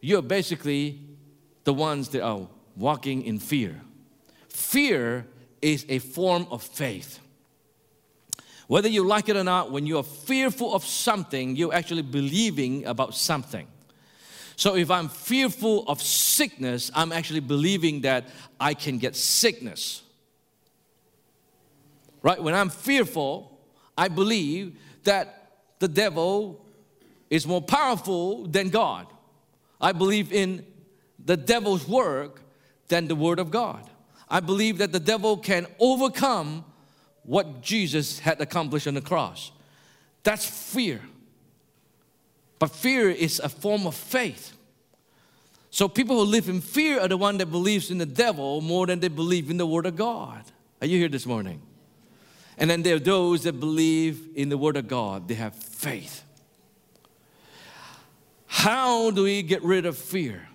you're 0.00 0.22
basically 0.22 1.00
the 1.64 1.74
ones 1.74 2.10
that 2.10 2.22
are 2.22 2.46
walking 2.76 3.22
in 3.22 3.40
fear. 3.40 3.80
Fear 4.48 5.26
is 5.60 5.84
a 5.88 5.98
form 5.98 6.46
of 6.52 6.62
faith. 6.62 7.18
Whether 8.66 8.88
you 8.88 9.04
like 9.04 9.28
it 9.28 9.36
or 9.36 9.44
not, 9.44 9.70
when 9.70 9.86
you 9.86 9.98
are 9.98 10.02
fearful 10.02 10.74
of 10.74 10.84
something, 10.84 11.56
you're 11.56 11.74
actually 11.74 12.02
believing 12.02 12.86
about 12.86 13.14
something. 13.14 13.66
So 14.56 14.76
if 14.76 14.90
I'm 14.90 15.08
fearful 15.08 15.84
of 15.88 16.00
sickness, 16.00 16.90
I'm 16.94 17.12
actually 17.12 17.40
believing 17.40 18.02
that 18.02 18.28
I 18.58 18.74
can 18.74 18.98
get 18.98 19.16
sickness. 19.16 20.02
Right? 22.22 22.42
When 22.42 22.54
I'm 22.54 22.70
fearful, 22.70 23.58
I 23.98 24.08
believe 24.08 24.78
that 25.02 25.52
the 25.78 25.88
devil 25.88 26.64
is 27.28 27.46
more 27.46 27.60
powerful 27.60 28.46
than 28.46 28.70
God. 28.70 29.06
I 29.80 29.92
believe 29.92 30.32
in 30.32 30.64
the 31.22 31.36
devil's 31.36 31.86
work 31.86 32.40
than 32.88 33.08
the 33.08 33.14
word 33.14 33.38
of 33.38 33.50
God. 33.50 33.90
I 34.28 34.40
believe 34.40 34.78
that 34.78 34.92
the 34.92 35.00
devil 35.00 35.36
can 35.36 35.66
overcome 35.78 36.64
what 37.24 37.62
Jesus 37.62 38.18
had 38.18 38.40
accomplished 38.40 38.86
on 38.86 38.94
the 38.94 39.00
cross. 39.00 39.50
That's 40.22 40.44
fear. 40.44 41.00
But 42.58 42.70
fear 42.70 43.10
is 43.10 43.40
a 43.40 43.48
form 43.48 43.86
of 43.86 43.94
faith. 43.94 44.56
So 45.70 45.88
people 45.88 46.16
who 46.16 46.30
live 46.30 46.48
in 46.48 46.60
fear 46.60 47.00
are 47.00 47.08
the 47.08 47.16
one 47.16 47.38
that 47.38 47.46
believes 47.46 47.90
in 47.90 47.98
the 47.98 48.06
devil 48.06 48.60
more 48.60 48.86
than 48.86 49.00
they 49.00 49.08
believe 49.08 49.50
in 49.50 49.56
the 49.56 49.66
word 49.66 49.86
of 49.86 49.96
God. 49.96 50.42
Are 50.80 50.86
you 50.86 50.98
here 50.98 51.08
this 51.08 51.26
morning? 51.26 51.60
And 52.56 52.70
then 52.70 52.82
there 52.82 52.96
are 52.96 53.00
those 53.00 53.42
that 53.42 53.58
believe 53.58 54.28
in 54.36 54.48
the 54.48 54.56
word 54.56 54.76
of 54.76 54.86
God. 54.86 55.26
They 55.26 55.34
have 55.34 55.54
faith. 55.54 56.22
How 58.46 59.10
do 59.10 59.24
we 59.24 59.42
get 59.42 59.62
rid 59.64 59.84
of 59.84 59.98
fear? 59.98 60.48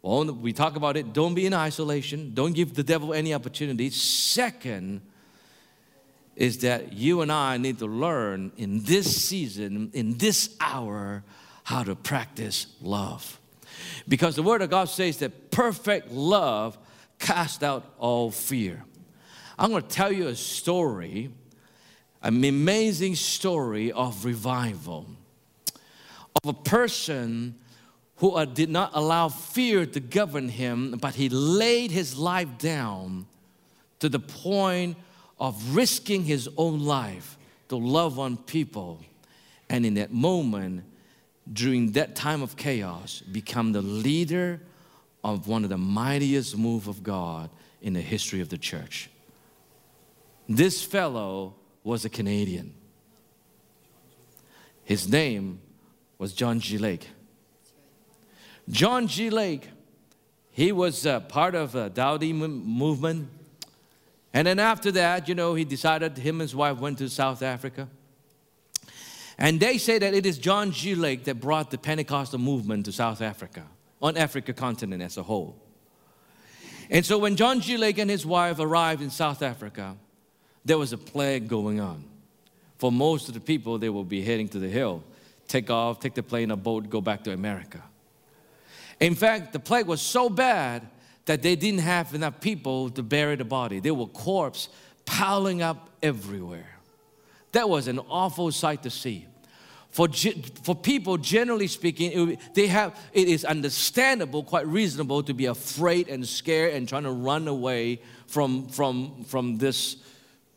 Well, 0.00 0.24
we 0.26 0.52
talk 0.52 0.76
about 0.76 0.96
it. 0.96 1.12
Don't 1.12 1.34
be 1.34 1.46
in 1.46 1.54
isolation. 1.54 2.32
Don't 2.34 2.52
give 2.52 2.74
the 2.74 2.84
devil 2.84 3.12
any 3.12 3.34
opportunity. 3.34 3.90
Second, 3.90 5.00
is 6.36 6.58
that 6.58 6.92
you 6.92 7.20
and 7.20 7.30
I 7.30 7.56
need 7.56 7.78
to 7.78 7.86
learn 7.86 8.52
in 8.56 8.82
this 8.84 9.24
season, 9.24 9.90
in 9.92 10.18
this 10.18 10.56
hour, 10.60 11.22
how 11.64 11.82
to 11.82 11.94
practice 11.94 12.66
love. 12.80 13.38
Because 14.08 14.36
the 14.36 14.42
Word 14.42 14.62
of 14.62 14.70
God 14.70 14.88
says 14.88 15.18
that 15.18 15.50
perfect 15.50 16.10
love 16.10 16.78
casts 17.18 17.62
out 17.62 17.84
all 17.98 18.30
fear. 18.30 18.82
I'm 19.58 19.70
going 19.70 19.82
to 19.82 19.88
tell 19.88 20.10
you 20.10 20.28
a 20.28 20.34
story, 20.34 21.30
an 22.22 22.44
amazing 22.44 23.14
story 23.14 23.92
of 23.92 24.24
revival, 24.24 25.06
of 26.42 26.48
a 26.48 26.54
person 26.54 27.56
who 28.16 28.32
uh, 28.32 28.44
did 28.44 28.70
not 28.70 28.90
allow 28.94 29.28
fear 29.28 29.84
to 29.84 30.00
govern 30.00 30.48
him, 30.48 30.96
but 31.00 31.14
he 31.14 31.28
laid 31.28 31.90
his 31.90 32.16
life 32.16 32.58
down 32.58 33.26
to 33.98 34.08
the 34.08 34.18
point 34.18 34.96
of 35.42 35.74
risking 35.74 36.22
his 36.22 36.48
own 36.56 36.84
life 36.84 37.36
to 37.68 37.74
love 37.76 38.20
on 38.20 38.36
people. 38.36 39.00
And 39.68 39.84
in 39.84 39.94
that 39.94 40.12
moment, 40.12 40.84
during 41.52 41.90
that 41.92 42.14
time 42.14 42.42
of 42.42 42.54
chaos, 42.54 43.20
become 43.22 43.72
the 43.72 43.82
leader 43.82 44.60
of 45.24 45.48
one 45.48 45.64
of 45.64 45.70
the 45.70 45.76
mightiest 45.76 46.56
move 46.56 46.86
of 46.86 47.02
God 47.02 47.50
in 47.80 47.92
the 47.92 48.00
history 48.00 48.40
of 48.40 48.50
the 48.50 48.56
church. 48.56 49.10
This 50.48 50.84
fellow 50.84 51.54
was 51.82 52.04
a 52.04 52.08
Canadian. 52.08 52.72
His 54.84 55.08
name 55.08 55.60
was 56.18 56.32
John 56.32 56.60
G. 56.60 56.78
Lake. 56.78 57.08
John 58.70 59.08
G. 59.08 59.28
Lake, 59.28 59.68
he 60.52 60.70
was 60.70 61.04
part 61.28 61.56
of 61.56 61.74
a 61.74 61.90
Dowie 61.90 62.32
movement 62.32 63.28
and 64.34 64.46
then 64.46 64.58
after 64.58 64.90
that, 64.92 65.28
you 65.28 65.34
know, 65.34 65.54
he 65.54 65.64
decided 65.64 66.16
him 66.16 66.36
and 66.36 66.42
his 66.42 66.54
wife 66.54 66.78
went 66.78 66.98
to 66.98 67.08
South 67.08 67.42
Africa. 67.42 67.88
And 69.38 69.60
they 69.60 69.78
say 69.78 69.98
that 69.98 70.14
it 70.14 70.24
is 70.24 70.38
John 70.38 70.72
G. 70.72 70.94
Lake 70.94 71.24
that 71.24 71.40
brought 71.40 71.70
the 71.70 71.78
Pentecostal 71.78 72.38
movement 72.38 72.86
to 72.86 72.92
South 72.92 73.20
Africa, 73.20 73.64
on 74.00 74.16
Africa 74.16 74.52
continent 74.52 75.02
as 75.02 75.16
a 75.16 75.22
whole. 75.22 75.56
And 76.90 77.04
so 77.04 77.18
when 77.18 77.36
John 77.36 77.60
G. 77.60 77.76
Lake 77.76 77.98
and 77.98 78.10
his 78.10 78.24
wife 78.24 78.58
arrived 78.58 79.02
in 79.02 79.10
South 79.10 79.42
Africa, 79.42 79.96
there 80.64 80.78
was 80.78 80.92
a 80.92 80.98
plague 80.98 81.48
going 81.48 81.80
on. 81.80 82.04
For 82.78 82.92
most 82.92 83.28
of 83.28 83.34
the 83.34 83.40
people, 83.40 83.78
they 83.78 83.88
will 83.88 84.04
be 84.04 84.22
heading 84.22 84.48
to 84.50 84.58
the 84.58 84.68
hill, 84.68 85.02
take 85.48 85.70
off, 85.70 86.00
take 86.00 86.14
the 86.14 86.22
plane, 86.22 86.50
a 86.50 86.56
boat, 86.56 86.90
go 86.90 87.00
back 87.00 87.24
to 87.24 87.32
America. 87.32 87.82
In 89.00 89.14
fact, 89.14 89.52
the 89.52 89.58
plague 89.58 89.86
was 89.86 90.00
so 90.00 90.28
bad 90.28 90.86
that 91.26 91.42
they 91.42 91.56
didn't 91.56 91.80
have 91.80 92.14
enough 92.14 92.40
people 92.40 92.90
to 92.90 93.02
bury 93.02 93.36
the 93.36 93.44
body. 93.44 93.80
There 93.80 93.94
were 93.94 94.06
corpses 94.06 94.68
piling 95.04 95.62
up 95.62 95.90
everywhere. 96.02 96.78
That 97.52 97.68
was 97.68 97.86
an 97.88 97.98
awful 98.08 98.50
sight 98.50 98.82
to 98.82 98.90
see. 98.90 99.26
For, 99.90 100.08
for 100.62 100.74
people, 100.74 101.18
generally 101.18 101.66
speaking, 101.66 102.30
it, 102.30 102.54
they 102.54 102.66
have, 102.68 102.98
it 103.12 103.28
is 103.28 103.44
understandable, 103.44 104.42
quite 104.42 104.66
reasonable 104.66 105.22
to 105.24 105.34
be 105.34 105.46
afraid 105.46 106.08
and 106.08 106.26
scared 106.26 106.72
and 106.72 106.88
trying 106.88 107.02
to 107.02 107.10
run 107.10 107.46
away 107.46 108.00
from, 108.26 108.68
from, 108.68 109.24
from 109.24 109.58
this, 109.58 109.96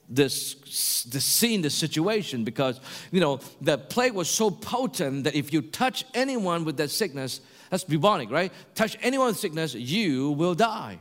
this, 0.07 1.03
the 1.11 1.19
scene, 1.19 1.61
the 1.61 1.69
situation, 1.69 2.45
because, 2.45 2.79
you 3.11 3.19
know, 3.19 3.41
the 3.59 3.77
plague 3.77 4.13
was 4.13 4.29
so 4.29 4.49
potent 4.49 5.25
that 5.25 5.35
if 5.35 5.51
you 5.51 5.61
touch 5.61 6.05
anyone 6.13 6.63
with 6.63 6.77
that 6.77 6.89
sickness, 6.89 7.41
that's 7.69 7.83
bubonic, 7.83 8.31
right? 8.31 8.51
Touch 8.73 8.97
anyone 9.01 9.27
with 9.27 9.37
sickness, 9.37 9.73
you 9.73 10.31
will 10.31 10.55
die. 10.55 10.99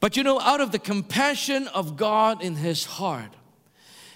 But 0.00 0.16
you 0.16 0.22
know, 0.22 0.40
out 0.40 0.60
of 0.60 0.72
the 0.72 0.78
compassion 0.78 1.68
of 1.68 1.96
God 1.96 2.42
in 2.42 2.56
his 2.56 2.84
heart, 2.84 3.30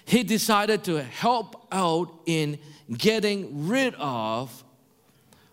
he 0.05 0.23
decided 0.23 0.83
to 0.85 1.03
help 1.03 1.67
out 1.71 2.11
in 2.25 2.59
getting 2.97 3.67
rid 3.67 3.95
of 3.95 4.63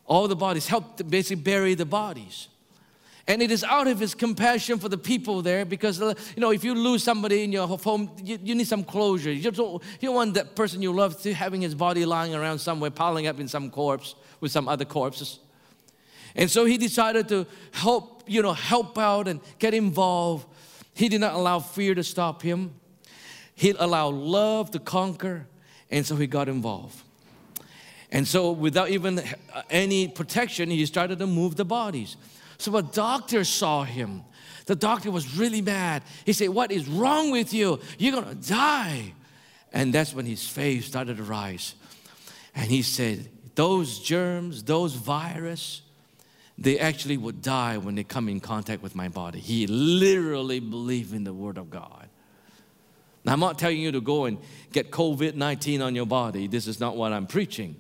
all 0.07 0.27
the 0.27 0.37
bodies, 0.37 0.67
help 0.67 1.09
basically 1.09 1.43
bury 1.43 1.75
the 1.75 1.85
bodies. 1.85 2.49
And 3.29 3.43
it 3.43 3.51
is 3.51 3.63
out 3.63 3.87
of 3.87 4.01
his 4.01 4.15
compassion 4.15 4.79
for 4.79 4.89
the 4.89 4.97
people 4.97 5.43
there 5.43 5.67
because, 5.67 6.01
uh, 6.01 6.15
you 6.35 6.41
know, 6.41 6.51
if 6.51 6.65
you 6.65 6.75
lose 6.75 7.05
somebody 7.05 7.45
in 7.45 7.53
your 7.53 7.69
home, 7.69 8.11
you, 8.25 8.39
you 8.43 8.55
need 8.55 8.67
some 8.67 8.83
closure. 8.83 9.31
You 9.31 9.51
don't, 9.51 9.83
you 10.01 10.09
don't 10.09 10.15
want 10.15 10.35
that 10.35 10.57
person 10.57 10.81
you 10.81 10.95
love 10.95 11.21
to 11.23 11.35
having 11.35 11.61
his 11.61 11.75
body 11.75 12.07
lying 12.07 12.35
around 12.35 12.59
somewhere, 12.59 12.91
piling 12.91 13.27
up 13.27 13.39
in 13.39 13.47
some 13.47 13.71
corpse 13.71 14.15
with 14.41 14.51
some 14.51 14.67
other 14.67 14.87
corpses. 14.87 15.41
And 16.35 16.51
so 16.51 16.65
he 16.65 16.79
decided 16.79 17.29
to 17.29 17.47
help, 17.73 18.25
you 18.27 18.41
know, 18.41 18.55
help 18.55 18.97
out 18.97 19.29
and 19.29 19.41
get 19.59 19.75
involved. 19.75 20.47
He 20.95 21.11
did 21.11 21.21
not 21.21 21.35
allow 21.35 21.59
fear 21.59 21.95
to 21.95 22.03
stop 22.03 22.41
him. 22.41 22.73
He 23.55 23.71
allowed 23.79 24.15
love 24.15 24.71
to 24.71 24.79
conquer, 24.79 25.47
and 25.91 26.07
so 26.07 26.17
he 26.17 26.27
got 26.27 26.49
involved. 26.49 27.03
And 28.11 28.27
so, 28.27 28.53
without 28.53 28.89
even 28.89 29.21
any 29.69 30.09
protection, 30.09 30.71
he 30.71 30.87
started 30.87 31.19
to 31.19 31.27
move 31.27 31.57
the 31.57 31.65
bodies. 31.65 32.17
So 32.59 32.77
a 32.77 32.83
doctor 32.83 33.45
saw 33.45 33.85
him. 33.85 34.25
The 34.67 34.75
doctor 34.75 35.11
was 35.11 35.37
really 35.37 35.63
mad. 35.63 36.03
He 36.27 36.33
said, 36.33 36.51
What 36.51 36.71
is 36.71 36.87
wrong 36.87 37.31
with 37.31 37.55
you? 37.55 37.81
You're 37.99 38.21
gonna 38.21 38.35
die. 38.35 39.15
And 39.73 39.93
that's 39.93 40.13
when 40.13 40.27
his 40.27 40.47
faith 40.47 40.85
started 40.85 41.17
to 41.19 41.23
rise. 41.23 41.75
And 42.55 42.71
he 42.71 42.83
said, 42.83 43.29
Those 43.55 44.01
germs, 44.01 44.65
those 44.65 44.95
virus, 44.95 45.83
they 46.59 46.79
actually 46.79 47.17
would 47.17 47.41
die 47.41 47.79
when 47.79 47.95
they 47.95 48.05
come 48.05 48.29
in 48.29 48.41
contact 48.41 48.83
with 48.83 48.95
my 48.97 49.09
body. 49.09 49.39
He 49.39 49.67
literally 49.69 50.59
believed 50.59 51.15
in 51.15 51.23
the 51.23 51.33
Word 51.33 51.57
of 51.57 51.71
God. 51.71 52.09
Now, 53.25 53.35
I'm 53.35 53.41
not 53.41 53.59
telling 53.59 53.79
you 53.79 53.93
to 53.93 54.01
go 54.01 54.25
and 54.25 54.39
get 54.73 54.91
COVID 54.91 55.35
19 55.35 55.81
on 55.81 55.95
your 55.95 56.07
body. 56.07 56.49
This 56.49 56.67
is 56.67 56.81
not 56.81 56.97
what 56.97 57.13
I'm 57.13 57.27
preaching 57.27 57.77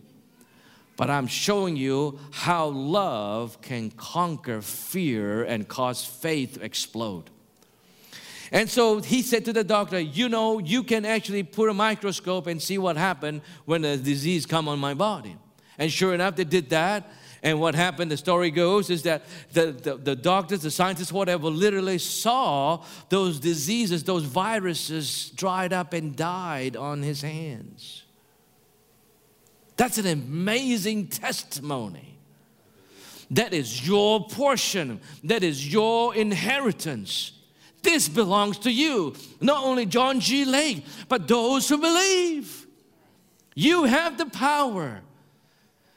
but 0.99 1.09
I'm 1.09 1.29
showing 1.29 1.77
you 1.77 2.19
how 2.33 2.67
love 2.67 3.63
can 3.63 3.93
conquer 3.93 4.61
fear 4.61 5.45
and 5.45 5.67
cause 5.69 6.05
faith 6.05 6.55
to 6.55 6.65
explode. 6.65 7.31
And 8.51 8.69
so 8.69 9.01
he 9.01 9.23
said 9.23 9.45
to 9.45 9.53
the 9.53 9.63
doctor, 9.63 10.01
You 10.01 10.29
know, 10.29 10.59
you 10.59 10.83
can 10.83 11.05
actually 11.05 11.45
put 11.45 11.71
a 11.71 11.75
microscope 11.75 12.49
and 12.49 12.61
see 12.61 12.79
what 12.79 12.97
happened 12.97 13.43
when 13.65 13.83
the 13.83 13.97
disease 13.97 14.45
come 14.45 14.67
on 14.67 14.81
my 14.81 14.93
body. 14.93 15.37
And 15.79 15.93
sure 15.93 16.15
enough, 16.15 16.35
they 16.35 16.43
did 16.43 16.69
that. 16.71 17.09
And 17.45 17.61
what 17.61 17.77
happened, 17.77 18.11
the 18.11 18.17
story 18.17 18.51
goes, 18.51 18.91
is 18.91 19.05
that 19.05 19.23
the, 19.53 19.71
the, 19.71 19.97
the, 19.97 20.17
doctors, 20.17 20.63
the 20.63 20.71
scientists, 20.73 21.13
whatever, 21.13 21.47
literally 21.49 21.99
saw 21.99 22.83
those 23.09 23.39
diseases, 23.39 24.03
those 24.03 24.25
viruses 24.25 25.31
dried 25.31 25.73
up 25.73 25.93
and 25.93 26.17
died 26.17 26.77
on 26.77 27.05
his 27.05 27.23
hands. 27.23 28.03
That's 29.79 29.97
an 29.97 30.07
amazing 30.07 31.07
testimony. 31.07 32.19
That 33.31 33.55
is 33.55 33.87
your 33.87 34.27
portion, 34.27 35.01
that 35.25 35.43
is 35.43 35.73
your 35.73 36.15
inheritance. 36.15 37.33
This 37.83 38.09
belongs 38.09 38.59
to 38.61 38.73
you. 38.73 39.15
Not 39.41 39.65
only 39.65 39.87
John 39.87 40.19
G. 40.19 40.45
Lake, 40.45 40.85
but 41.09 41.29
those 41.29 41.69
who 41.69 41.79
believe. 41.79 42.67
You 43.55 43.85
have 43.85 44.19
the 44.19 44.27
power. 44.27 45.01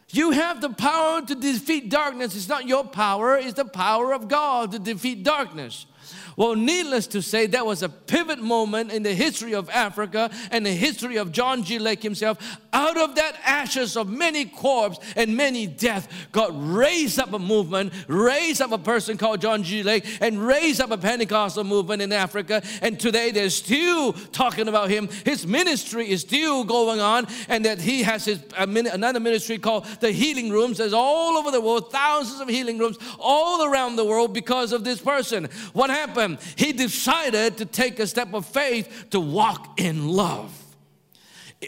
You 0.09 0.31
have 0.31 0.61
the 0.61 0.69
power 0.69 1.21
to 1.25 1.33
defeat 1.33 1.89
darkness. 1.89 2.35
It's 2.35 2.49
not 2.49 2.67
your 2.67 2.83
power, 2.83 3.37
it's 3.37 3.53
the 3.53 3.65
power 3.65 4.13
of 4.13 4.27
God 4.27 4.73
to 4.73 4.79
defeat 4.79 5.23
darkness. 5.23 5.87
Well, 6.35 6.55
needless 6.55 7.07
to 7.07 7.21
say, 7.21 7.47
that 7.47 7.65
was 7.65 7.83
a 7.83 7.89
pivot 7.89 8.39
moment 8.39 8.91
in 8.91 9.03
the 9.03 9.13
history 9.13 9.53
of 9.53 9.69
Africa 9.69 10.29
and 10.51 10.65
the 10.65 10.71
history 10.71 11.17
of 11.17 11.31
John 11.31 11.63
G. 11.63 11.79
Lake 11.79 12.03
himself. 12.03 12.59
Out 12.73 12.97
of 12.97 13.15
that 13.15 13.35
ashes 13.45 13.97
of 13.97 14.09
many 14.09 14.45
corpses 14.45 15.03
and 15.15 15.35
many 15.35 15.67
deaths, 15.67 16.07
God 16.31 16.51
raised 16.53 17.19
up 17.19 17.33
a 17.33 17.39
movement, 17.39 17.93
raised 18.07 18.61
up 18.61 18.71
a 18.71 18.77
person 18.77 19.17
called 19.17 19.41
John 19.41 19.63
G. 19.63 19.83
Lake, 19.83 20.05
and 20.21 20.39
raised 20.45 20.81
up 20.81 20.91
a 20.91 20.97
Pentecostal 20.97 21.63
movement 21.63 22.01
in 22.01 22.11
Africa. 22.11 22.61
And 22.81 22.99
today 22.99 23.31
they're 23.31 23.49
still 23.49 24.13
talking 24.13 24.67
about 24.67 24.89
him. 24.89 25.09
His 25.25 25.45
ministry 25.45 26.09
is 26.09 26.21
still 26.21 26.63
going 26.63 26.99
on, 26.99 27.27
and 27.47 27.65
that 27.65 27.79
he 27.79 28.03
has 28.03 28.25
his 28.25 28.39
another 28.57 29.19
ministry 29.19 29.57
called 29.57 29.85
the 29.99 30.11
Healing 30.11 30.49
Rooms. 30.49 30.77
There's 30.77 30.93
all 30.93 31.37
over 31.37 31.51
the 31.51 31.61
world, 31.61 31.91
thousands 31.91 32.39
of 32.41 32.47
healing 32.47 32.77
rooms 32.77 32.97
all 33.19 33.65
around 33.65 33.95
the 33.95 34.05
world 34.05 34.33
because 34.33 34.71
of 34.71 34.83
this 34.83 34.99
person. 34.99 35.49
What 35.73 35.89
happened? 35.89 36.00
Happened? 36.01 36.39
He 36.55 36.73
decided 36.73 37.57
to 37.57 37.65
take 37.65 37.99
a 37.99 38.07
step 38.07 38.33
of 38.33 38.45
faith 38.45 39.07
to 39.11 39.19
walk 39.19 39.79
in 39.79 40.07
love. 40.07 40.57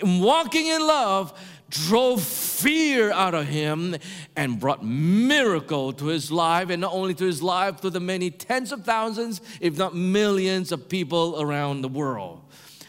walking 0.02 0.68
in 0.68 0.82
love 0.86 1.34
drove 1.70 2.22
fear 2.22 3.12
out 3.12 3.34
of 3.34 3.48
him 3.48 3.96
and 4.36 4.60
brought 4.60 4.84
miracle 4.84 5.92
to 5.94 6.06
his 6.06 6.32
life 6.32 6.70
and 6.70 6.82
not 6.82 6.94
only 6.94 7.14
to 7.16 7.26
his 7.26 7.42
life 7.42 7.82
to 7.82 7.90
the 7.90 8.00
many 8.00 8.30
tens 8.30 8.72
of 8.72 8.86
thousands 8.86 9.42
if 9.60 9.78
not 9.78 9.96
millions 9.96 10.72
of 10.72 10.88
people 10.88 11.42
around 11.42 11.82
the 11.82 11.88
world 11.88 12.42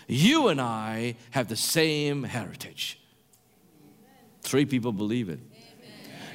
you 0.07 0.49
and 0.49 0.61
i 0.61 1.17
have 1.31 1.49
the 1.49 1.57
same 1.57 2.25
heritage 2.25 3.01
three 4.43 4.67
people 4.67 4.93
believe 4.93 5.31
it 5.31 5.41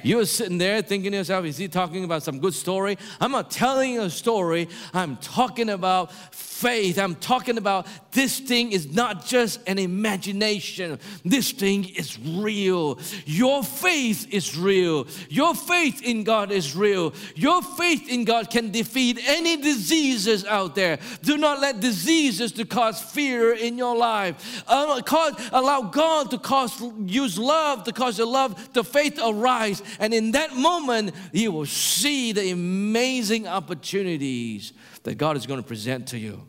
you're 0.02 0.24
sitting 0.24 0.58
there 0.58 0.82
thinking 0.82 1.12
to 1.12 1.18
yourself, 1.18 1.44
is 1.44 1.56
he 1.56 1.68
talking 1.68 2.04
about 2.04 2.22
some 2.22 2.38
good 2.38 2.54
story? 2.54 2.98
I'm 3.20 3.32
not 3.32 3.50
telling 3.50 3.98
a 3.98 4.10
story, 4.10 4.68
I'm 4.92 5.16
talking 5.18 5.70
about 5.70 6.12
faith. 6.34 6.98
I'm 6.98 7.14
talking 7.14 7.56
about 7.56 7.86
this 8.12 8.38
thing 8.38 8.72
is 8.72 8.94
not 8.94 9.24
just 9.24 9.60
an 9.66 9.78
imagination, 9.78 10.98
this 11.24 11.52
thing 11.52 11.88
is 11.88 12.18
real. 12.18 12.98
Your 13.24 13.62
faith 13.62 14.26
is 14.32 14.58
real. 14.58 15.06
Your 15.30 15.54
faith 15.54 16.02
in 16.02 16.22
God 16.22 16.50
is 16.52 16.76
real. 16.76 17.14
Your 17.34 17.62
faith 17.62 18.10
in 18.10 18.24
God 18.24 18.50
can 18.50 18.70
defeat 18.70 19.18
any 19.26 19.56
diseases 19.56 20.44
out 20.44 20.74
there. 20.74 20.98
Do 21.22 21.38
not 21.38 21.60
let 21.60 21.80
diseases 21.80 22.52
to 22.52 22.66
cause 22.66 23.00
fear 23.00 23.54
in 23.54 23.78
your 23.78 23.96
life. 23.96 24.62
Allow 24.68 25.82
God 25.82 26.30
to 26.30 26.38
cause 26.38 26.78
use 27.06 27.38
love 27.38 27.84
to 27.84 27.92
cause 27.92 28.18
your 28.18 28.26
love, 28.26 28.72
the 28.74 28.84
faith 28.84 29.18
arise, 29.22 29.82
and 29.98 30.14
in 30.14 30.32
that 30.32 30.54
moment 30.54 31.14
you 31.32 31.52
will 31.52 31.66
see 31.66 32.32
the 32.32 32.50
amazing 32.50 33.46
opportunities 33.46 34.72
that 35.02 35.16
God 35.16 35.36
is 35.36 35.46
going 35.46 35.60
to 35.60 35.66
present 35.66 36.08
to 36.08 36.18
you. 36.18 36.46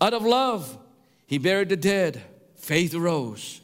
Out 0.00 0.14
of 0.14 0.22
love, 0.24 0.78
he 1.26 1.38
buried 1.38 1.68
the 1.68 1.76
dead. 1.76 2.22
Faith 2.56 2.94
arose, 2.94 3.60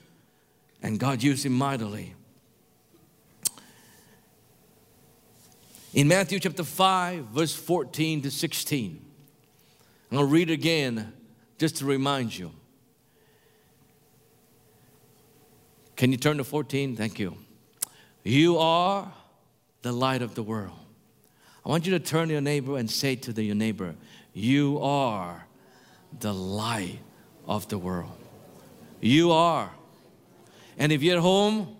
and 0.83 0.99
God 0.99 1.23
used 1.23 1.45
him 1.45 1.53
mightily. 1.53 2.15
In 5.93 6.09
Matthew 6.09 6.41
chapter 6.41 6.65
5, 6.65 7.27
verse 7.27 7.55
14 7.55 8.23
to 8.23 8.31
16, 8.31 9.05
I'm 10.11 10.17
going 10.17 10.29
to 10.29 10.33
read 10.33 10.51
again 10.51 11.13
just 11.59 11.77
to 11.77 11.85
remind 11.85 12.37
you. 12.37 12.51
Can 15.97 16.11
you 16.11 16.19
turn 16.19 16.39
to 16.39 16.45
14? 16.45 16.97
Thank 16.97 17.21
you. 17.21 17.37
You 18.25 18.59
are 18.59 19.13
the 19.83 19.93
light 19.93 20.23
of 20.23 20.35
the 20.35 20.43
world. 20.43 20.79
I 21.65 21.69
want 21.69 21.87
you 21.87 21.93
to 21.93 22.01
turn 22.01 22.29
to 22.29 22.33
your 22.33 22.41
neighbor 22.41 22.77
and 22.79 22.91
say 22.91 23.17
to 23.17 23.33
the, 23.33 23.43
your 23.43 23.55
neighbor, 23.55 23.95
You 24.33 24.81
are 24.81 25.47
the 26.19 26.33
light 26.33 26.99
of 27.47 27.69
the 27.69 27.79
world. 27.79 28.19
You 29.01 29.33
are. 29.33 29.71
And 30.79 30.91
if 30.91 31.03
you're 31.03 31.17
at 31.17 31.23
home, 31.23 31.77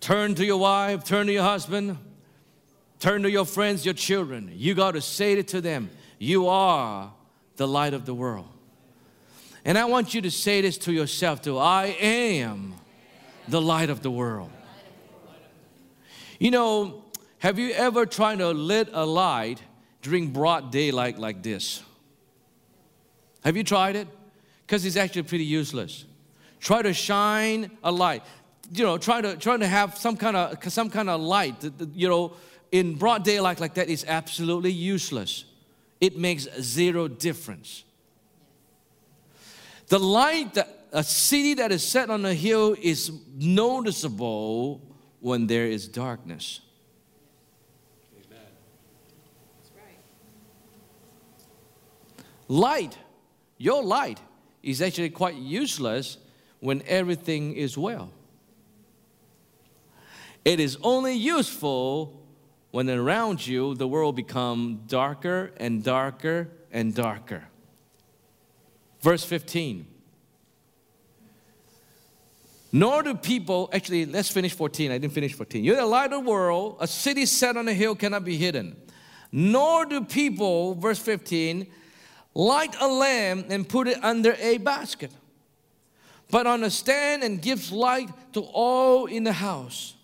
turn 0.00 0.34
to 0.34 0.44
your 0.44 0.58
wife, 0.58 1.04
turn 1.04 1.28
to 1.28 1.32
your 1.32 1.44
husband, 1.44 1.98
turn 2.98 3.22
to 3.22 3.30
your 3.30 3.46
friends, 3.46 3.84
your 3.84 3.94
children. 3.94 4.50
You 4.52 4.74
got 4.74 4.92
to 4.92 5.00
say 5.00 5.34
it 5.34 5.48
to 5.48 5.60
them. 5.60 5.90
You 6.18 6.48
are 6.48 7.12
the 7.56 7.68
light 7.68 7.94
of 7.94 8.06
the 8.06 8.14
world. 8.14 8.48
And 9.64 9.78
I 9.78 9.84
want 9.84 10.14
you 10.14 10.20
to 10.22 10.30
say 10.30 10.60
this 10.60 10.76
to 10.78 10.92
yourself 10.92 11.42
too 11.42 11.58
I 11.58 11.96
am 12.00 12.74
the 13.48 13.60
light 13.60 13.90
of 13.90 14.02
the 14.02 14.10
world. 14.10 14.50
You 16.38 16.50
know, 16.50 17.04
have 17.38 17.58
you 17.58 17.70
ever 17.72 18.06
tried 18.06 18.38
to 18.38 18.50
lit 18.50 18.88
a 18.92 19.04
light 19.04 19.62
during 20.02 20.32
broad 20.32 20.72
daylight 20.72 21.18
like 21.18 21.42
this? 21.42 21.82
Have 23.44 23.56
you 23.56 23.64
tried 23.64 23.96
it? 23.96 24.08
Because 24.66 24.84
it's 24.84 24.96
actually 24.96 25.22
pretty 25.22 25.44
useless. 25.44 26.06
Try 26.60 26.82
to 26.82 26.94
shine 26.94 27.70
a 27.82 27.92
light. 27.92 28.22
You 28.72 28.84
know, 28.84 28.96
try 28.96 29.20
to 29.20 29.36
try 29.36 29.56
to 29.58 29.66
have 29.66 29.98
some 29.98 30.16
kind 30.16 30.36
of 30.36 30.72
some 30.72 30.88
kind 30.88 31.10
of 31.10 31.20
light. 31.20 31.56
You 31.92 32.08
know, 32.08 32.32
in 32.72 32.94
broad 32.94 33.22
daylight 33.22 33.60
like 33.60 33.74
that 33.74 33.88
is 33.88 34.04
absolutely 34.08 34.72
useless. 34.72 35.44
It 36.00 36.18
makes 36.18 36.48
zero 36.60 37.06
difference. 37.08 37.84
The 39.88 40.00
light 40.00 40.54
that 40.54 40.86
a 40.92 41.02
city 41.04 41.54
that 41.54 41.70
is 41.70 41.86
set 41.86 42.08
on 42.08 42.24
a 42.24 42.32
hill 42.32 42.74
is 42.80 43.12
noticeable 43.36 44.80
when 45.24 45.46
there 45.46 45.64
is 45.64 45.88
darkness. 45.88 46.60
Light 52.46 52.98
your 53.56 53.82
light 53.82 54.20
is 54.62 54.82
actually 54.82 55.08
quite 55.08 55.36
useless 55.36 56.18
when 56.60 56.82
everything 56.86 57.54
is 57.54 57.78
well. 57.78 58.10
It 60.44 60.60
is 60.60 60.76
only 60.82 61.14
useful 61.14 62.20
when 62.70 62.90
around 62.90 63.46
you 63.46 63.74
the 63.74 63.88
world 63.88 64.16
become 64.16 64.82
darker 64.86 65.52
and 65.56 65.82
darker 65.82 66.50
and 66.70 66.94
darker. 66.94 67.44
Verse 69.00 69.24
15. 69.24 69.86
Nor 72.74 73.04
do 73.04 73.14
people, 73.14 73.70
actually, 73.72 74.04
let's 74.04 74.28
finish 74.28 74.52
14. 74.52 74.90
I 74.90 74.98
didn't 74.98 75.12
finish 75.12 75.32
14. 75.32 75.62
You're 75.62 75.76
the 75.76 75.86
light 75.86 76.12
of 76.12 76.24
the 76.24 76.28
world. 76.28 76.78
A 76.80 76.88
city 76.88 77.24
set 77.24 77.56
on 77.56 77.68
a 77.68 77.72
hill 77.72 77.94
cannot 77.94 78.24
be 78.24 78.36
hidden. 78.36 78.74
Nor 79.30 79.84
do 79.84 80.00
people, 80.00 80.74
verse 80.74 80.98
15, 80.98 81.68
light 82.34 82.74
a 82.80 82.88
lamp 82.88 83.46
and 83.48 83.68
put 83.68 83.86
it 83.86 84.02
under 84.02 84.32
a 84.40 84.58
basket, 84.58 85.12
but 86.32 86.48
on 86.48 86.64
a 86.64 86.70
stand 86.70 87.22
and 87.22 87.40
gives 87.40 87.70
light 87.70 88.10
to 88.32 88.40
all 88.40 89.06
in 89.06 89.22
the 89.22 89.32
house. 89.32 89.94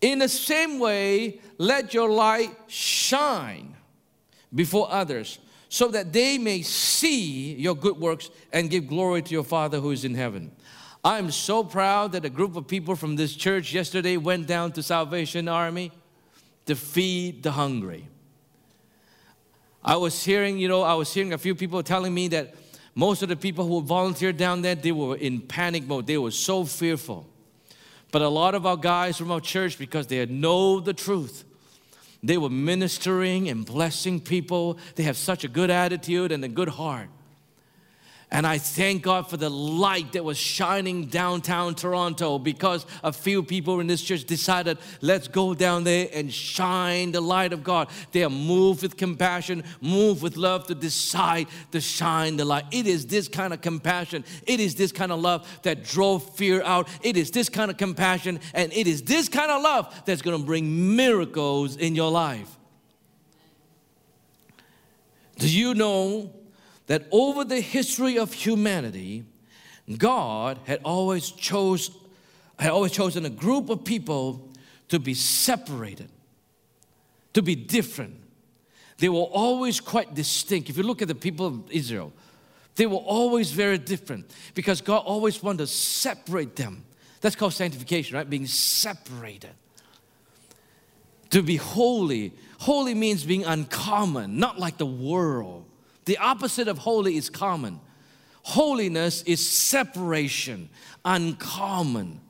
In 0.00 0.20
the 0.20 0.28
same 0.28 0.78
way, 0.78 1.40
let 1.58 1.92
your 1.92 2.08
light 2.08 2.56
shine 2.68 3.74
before 4.54 4.86
others, 4.88 5.40
so 5.68 5.88
that 5.88 6.12
they 6.12 6.38
may 6.38 6.62
see 6.62 7.54
your 7.54 7.74
good 7.74 7.96
works 7.96 8.30
and 8.52 8.70
give 8.70 8.86
glory 8.86 9.22
to 9.22 9.32
your 9.32 9.42
Father 9.42 9.80
who 9.80 9.90
is 9.90 10.04
in 10.04 10.14
heaven. 10.14 10.52
I'm 11.04 11.32
so 11.32 11.64
proud 11.64 12.12
that 12.12 12.24
a 12.24 12.30
group 12.30 12.54
of 12.54 12.68
people 12.68 12.94
from 12.94 13.16
this 13.16 13.34
church 13.34 13.72
yesterday 13.72 14.16
went 14.16 14.46
down 14.46 14.70
to 14.72 14.82
Salvation 14.82 15.48
Army 15.48 15.90
to 16.66 16.76
feed 16.76 17.42
the 17.42 17.50
hungry. 17.50 18.06
I 19.84 19.96
was 19.96 20.22
hearing, 20.24 20.58
you 20.58 20.68
know, 20.68 20.82
I 20.82 20.94
was 20.94 21.12
hearing 21.12 21.32
a 21.32 21.38
few 21.38 21.56
people 21.56 21.82
telling 21.82 22.14
me 22.14 22.28
that 22.28 22.54
most 22.94 23.22
of 23.22 23.28
the 23.28 23.36
people 23.36 23.66
who 23.66 23.80
volunteered 23.82 24.36
down 24.36 24.62
there, 24.62 24.76
they 24.76 24.92
were 24.92 25.16
in 25.16 25.40
panic 25.40 25.88
mode. 25.88 26.06
They 26.06 26.18
were 26.18 26.30
so 26.30 26.64
fearful. 26.64 27.26
But 28.12 28.22
a 28.22 28.28
lot 28.28 28.54
of 28.54 28.64
our 28.64 28.76
guys 28.76 29.16
from 29.16 29.32
our 29.32 29.40
church, 29.40 29.78
because 29.78 30.06
they 30.06 30.24
know 30.26 30.78
the 30.78 30.92
truth, 30.92 31.44
they 32.22 32.38
were 32.38 32.50
ministering 32.50 33.48
and 33.48 33.66
blessing 33.66 34.20
people. 34.20 34.78
They 34.94 35.02
have 35.02 35.16
such 35.16 35.42
a 35.42 35.48
good 35.48 35.70
attitude 35.70 36.30
and 36.30 36.44
a 36.44 36.48
good 36.48 36.68
heart. 36.68 37.08
And 38.32 38.46
I 38.46 38.56
thank 38.56 39.02
God 39.02 39.28
for 39.28 39.36
the 39.36 39.50
light 39.50 40.12
that 40.12 40.24
was 40.24 40.38
shining 40.38 41.04
downtown 41.04 41.74
Toronto 41.74 42.38
because 42.38 42.86
a 43.04 43.12
few 43.12 43.42
people 43.42 43.78
in 43.78 43.86
this 43.86 44.00
church 44.00 44.24
decided, 44.24 44.78
let's 45.02 45.28
go 45.28 45.52
down 45.52 45.84
there 45.84 46.08
and 46.14 46.32
shine 46.32 47.12
the 47.12 47.20
light 47.20 47.52
of 47.52 47.62
God. 47.62 47.90
They 48.10 48.24
are 48.24 48.30
moved 48.30 48.80
with 48.80 48.96
compassion, 48.96 49.62
moved 49.82 50.22
with 50.22 50.38
love 50.38 50.66
to 50.68 50.74
decide 50.74 51.46
to 51.72 51.80
shine 51.82 52.38
the 52.38 52.46
light. 52.46 52.64
It 52.70 52.86
is 52.86 53.06
this 53.06 53.28
kind 53.28 53.52
of 53.52 53.60
compassion, 53.60 54.24
it 54.46 54.60
is 54.60 54.76
this 54.76 54.92
kind 54.92 55.12
of 55.12 55.20
love 55.20 55.46
that 55.62 55.84
drove 55.84 56.34
fear 56.34 56.62
out. 56.62 56.88
It 57.02 57.18
is 57.18 57.30
this 57.32 57.50
kind 57.50 57.70
of 57.70 57.76
compassion, 57.76 58.40
and 58.54 58.72
it 58.72 58.86
is 58.86 59.02
this 59.02 59.28
kind 59.28 59.50
of 59.50 59.62
love 59.62 59.94
that's 60.06 60.22
going 60.22 60.40
to 60.40 60.46
bring 60.46 60.96
miracles 60.96 61.76
in 61.76 61.94
your 61.94 62.10
life. 62.10 62.48
Do 65.36 65.50
you 65.50 65.74
know 65.74 66.32
that 66.86 67.06
over 67.10 67.44
the 67.44 67.60
history 67.60 68.18
of 68.18 68.32
humanity, 68.32 69.24
God 69.98 70.58
had 70.64 70.80
always 70.84 71.30
chose 71.30 71.90
had 72.58 72.70
always 72.70 72.92
chosen 72.92 73.24
a 73.24 73.30
group 73.30 73.70
of 73.70 73.84
people 73.84 74.48
to 74.88 74.98
be 74.98 75.14
separated, 75.14 76.08
to 77.32 77.42
be 77.42 77.54
different. 77.54 78.14
They 78.98 79.08
were 79.08 79.22
always 79.22 79.80
quite 79.80 80.14
distinct. 80.14 80.70
If 80.70 80.76
you 80.76 80.84
look 80.84 81.02
at 81.02 81.08
the 81.08 81.14
people 81.14 81.46
of 81.46 81.70
Israel, 81.72 82.12
they 82.76 82.86
were 82.86 82.98
always 82.98 83.50
very 83.50 83.78
different 83.78 84.30
because 84.54 84.80
God 84.80 84.98
always 85.04 85.42
wanted 85.42 85.58
to 85.58 85.66
separate 85.66 86.56
them. 86.56 86.84
That's 87.20 87.36
called 87.36 87.52
sanctification, 87.52 88.16
right? 88.16 88.28
Being 88.28 88.46
separated. 88.46 89.54
To 91.30 91.42
be 91.42 91.56
holy. 91.56 92.32
Holy 92.58 92.94
means 92.94 93.24
being 93.24 93.44
uncommon, 93.44 94.38
not 94.38 94.58
like 94.58 94.78
the 94.78 94.86
world. 94.86 95.64
The 96.04 96.18
opposite 96.18 96.68
of 96.68 96.78
holy 96.78 97.16
is 97.16 97.30
common. 97.30 97.80
Holiness 98.42 99.22
is 99.22 99.48
separation, 99.48 100.68
uncommon. 101.04 102.20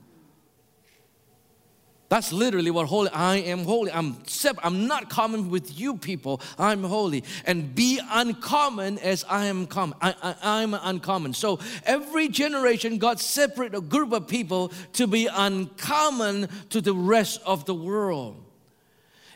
That's 2.13 2.31
literally 2.31 2.71
what 2.71 2.89
holy. 2.89 3.09
I 3.09 3.37
am 3.37 3.65
holy. 3.65 3.91
I'm 3.91 4.23
separate. 4.27 4.67
I'm 4.67 4.87
not 4.87 5.09
common 5.09 5.49
with 5.49 5.81
you 5.81 5.97
people. 5.97 6.43
I'm 6.59 6.85
holy. 6.85 7.25
And 7.47 7.75
be 7.75 7.99
uncommon 8.11 8.99
as 8.99 9.25
I 9.31 9.47
am 9.47 9.67
common. 9.67 9.97
I, 10.03 10.15
I, 10.23 10.37
I'm 10.61 10.75
uncommon. 10.75 11.33
So 11.33 11.59
every 11.87 12.29
generation, 12.29 12.99
God 12.99 13.19
separate 13.19 13.75
a 13.75 13.81
group 13.81 14.13
of 14.13 14.29
people 14.29 14.73
to 14.93 15.07
be 15.07 15.27
uncommon 15.27 16.51
to 16.69 16.83
the 16.83 16.93
rest 16.93 17.41
of 17.47 17.65
the 17.65 17.75
world. 17.75 18.37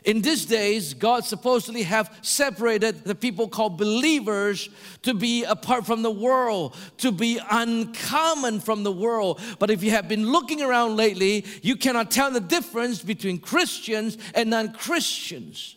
In 0.07 0.21
these 0.21 0.45
days, 0.45 0.93
God 0.93 1.25
supposedly 1.25 1.83
have 1.83 2.17
separated 2.21 3.03
the 3.03 3.13
people 3.13 3.49
called 3.49 3.77
believers 3.77 4.69
to 5.01 5.13
be 5.13 5.43
apart 5.43 5.85
from 5.85 6.01
the 6.01 6.09
world, 6.09 6.77
to 6.99 7.11
be 7.11 7.41
uncommon 7.51 8.61
from 8.61 8.83
the 8.83 8.91
world. 8.91 9.41
But 9.59 9.69
if 9.69 9.83
you 9.83 9.91
have 9.91 10.07
been 10.07 10.31
looking 10.31 10.61
around 10.61 10.95
lately, 10.95 11.45
you 11.61 11.75
cannot 11.75 12.09
tell 12.09 12.31
the 12.31 12.39
difference 12.39 13.03
between 13.03 13.39
Christians 13.39 14.17
and 14.33 14.49
non-Christians. 14.49 15.76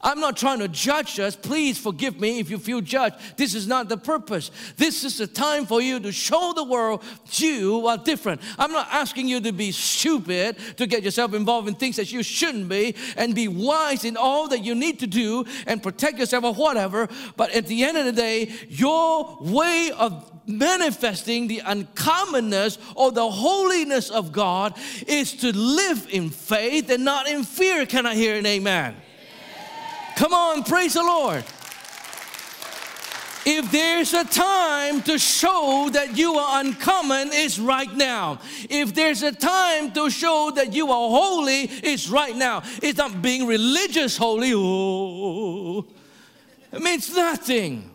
I'm 0.00 0.20
not 0.20 0.36
trying 0.36 0.60
to 0.60 0.68
judge 0.68 1.18
us. 1.18 1.34
Please 1.34 1.78
forgive 1.78 2.20
me 2.20 2.38
if 2.38 2.50
you 2.50 2.58
feel 2.58 2.80
judged. 2.80 3.16
This 3.36 3.54
is 3.54 3.66
not 3.66 3.88
the 3.88 3.96
purpose. 3.96 4.50
This 4.76 5.04
is 5.04 5.18
the 5.18 5.26
time 5.26 5.66
for 5.66 5.80
you 5.80 5.98
to 6.00 6.12
show 6.12 6.52
the 6.54 6.64
world 6.64 7.02
you 7.32 7.86
are 7.86 7.98
different. 7.98 8.40
I'm 8.58 8.72
not 8.72 8.88
asking 8.90 9.28
you 9.28 9.40
to 9.40 9.52
be 9.52 9.72
stupid, 9.72 10.56
to 10.76 10.86
get 10.86 11.02
yourself 11.02 11.34
involved 11.34 11.68
in 11.68 11.74
things 11.74 11.96
that 11.96 12.12
you 12.12 12.22
shouldn't 12.22 12.68
be, 12.68 12.94
and 13.16 13.34
be 13.34 13.48
wise 13.48 14.04
in 14.04 14.16
all 14.16 14.48
that 14.48 14.64
you 14.64 14.74
need 14.74 15.00
to 15.00 15.06
do 15.06 15.44
and 15.66 15.82
protect 15.82 16.18
yourself 16.18 16.44
or 16.44 16.54
whatever. 16.54 17.08
But 17.36 17.50
at 17.50 17.66
the 17.66 17.84
end 17.84 17.98
of 17.98 18.04
the 18.04 18.12
day, 18.12 18.52
your 18.68 19.38
way 19.40 19.90
of 19.96 20.30
manifesting 20.46 21.46
the 21.46 21.60
uncommonness 21.60 22.78
or 22.94 23.12
the 23.12 23.28
holiness 23.28 24.10
of 24.10 24.32
God 24.32 24.78
is 25.06 25.32
to 25.34 25.56
live 25.56 26.06
in 26.10 26.30
faith 26.30 26.88
and 26.90 27.04
not 27.04 27.28
in 27.28 27.44
fear. 27.44 27.84
Can 27.84 28.06
I 28.06 28.14
hear 28.14 28.36
an 28.36 28.46
amen? 28.46 28.96
Come 30.18 30.34
on, 30.34 30.64
praise 30.64 30.94
the 30.94 31.02
Lord. 31.04 31.44
If 33.46 33.70
there's 33.70 34.14
a 34.14 34.24
time 34.24 35.00
to 35.02 35.16
show 35.16 35.88
that 35.92 36.18
you 36.18 36.34
are 36.34 36.60
uncommon, 36.60 37.28
it's 37.30 37.60
right 37.60 37.94
now. 37.94 38.40
If 38.68 38.96
there's 38.96 39.22
a 39.22 39.30
time 39.30 39.92
to 39.92 40.10
show 40.10 40.50
that 40.56 40.72
you 40.72 40.90
are 40.90 41.08
holy, 41.08 41.62
it's 41.62 42.08
right 42.08 42.34
now. 42.34 42.64
It's 42.82 42.98
not 42.98 43.22
being 43.22 43.46
religious 43.46 44.16
holy. 44.16 44.50
Oh, 44.56 45.86
it 46.72 46.82
means 46.82 47.14
nothing. 47.14 47.88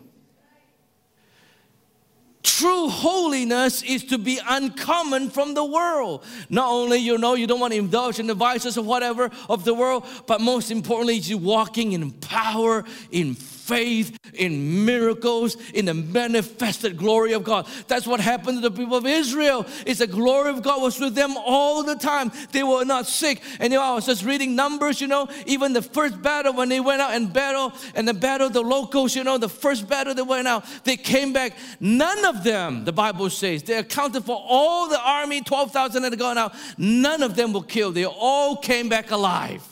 True 2.56 2.88
holiness 2.88 3.82
is 3.82 4.04
to 4.04 4.16
be 4.16 4.38
uncommon 4.48 5.28
from 5.28 5.54
the 5.54 5.64
world. 5.64 6.24
Not 6.48 6.70
only 6.70 6.98
you 6.98 7.18
know 7.18 7.34
you 7.34 7.48
don't 7.48 7.58
want 7.58 7.72
to 7.72 7.78
indulge 7.80 8.20
in 8.20 8.28
the 8.28 8.34
vices 8.34 8.76
of 8.76 8.86
whatever 8.86 9.28
of 9.48 9.64
the 9.64 9.74
world, 9.74 10.06
but 10.28 10.40
most 10.40 10.70
importantly, 10.70 11.16
you 11.16 11.36
walking 11.36 11.94
in 11.94 12.12
power, 12.12 12.84
in 13.10 13.34
faith, 13.64 14.18
in 14.34 14.84
miracles, 14.84 15.56
in 15.72 15.86
the 15.86 15.94
manifested 15.94 16.96
glory 16.96 17.32
of 17.32 17.44
God. 17.44 17.66
That's 17.88 18.06
what 18.06 18.20
happened 18.20 18.62
to 18.62 18.68
the 18.68 18.76
people 18.76 18.96
of 18.96 19.06
Israel. 19.06 19.66
It's 19.86 20.00
the 20.00 20.06
glory 20.06 20.50
of 20.50 20.62
God 20.62 20.82
was 20.82 21.00
with 21.00 21.14
them 21.14 21.36
all 21.36 21.82
the 21.82 21.94
time. 21.94 22.30
They 22.52 22.62
were 22.62 22.84
not 22.84 23.06
sick. 23.06 23.40
And 23.60 23.72
you 23.72 23.78
know, 23.78 23.84
I 23.84 23.94
was 23.94 24.06
just 24.06 24.24
reading 24.24 24.54
numbers, 24.54 25.00
you 25.00 25.06
know, 25.06 25.28
even 25.46 25.72
the 25.72 25.82
first 25.82 26.20
battle 26.20 26.52
when 26.52 26.68
they 26.68 26.80
went 26.80 27.00
out 27.00 27.14
and 27.14 27.32
battle, 27.32 27.72
and 27.94 28.06
the 28.06 28.14
battle, 28.14 28.50
the 28.50 28.60
locals, 28.60 29.16
you 29.16 29.24
know, 29.24 29.38
the 29.38 29.48
first 29.48 29.88
battle 29.88 30.14
they 30.14 30.22
went 30.22 30.46
out, 30.46 30.64
they 30.84 30.96
came 30.96 31.32
back. 31.32 31.56
None 31.80 32.24
of 32.24 32.44
them, 32.44 32.84
the 32.84 32.92
Bible 32.92 33.30
says, 33.30 33.62
they 33.62 33.76
accounted 33.78 34.24
for 34.24 34.42
all 34.46 34.88
the 34.88 35.00
army, 35.00 35.40
12,000 35.40 36.02
that 36.02 36.12
had 36.12 36.18
gone 36.18 36.36
out. 36.36 36.54
None 36.76 37.22
of 37.22 37.34
them 37.34 37.52
were 37.52 37.62
killed. 37.62 37.94
They 37.94 38.04
all 38.04 38.56
came 38.56 38.88
back 38.88 39.10
alive. 39.10 39.62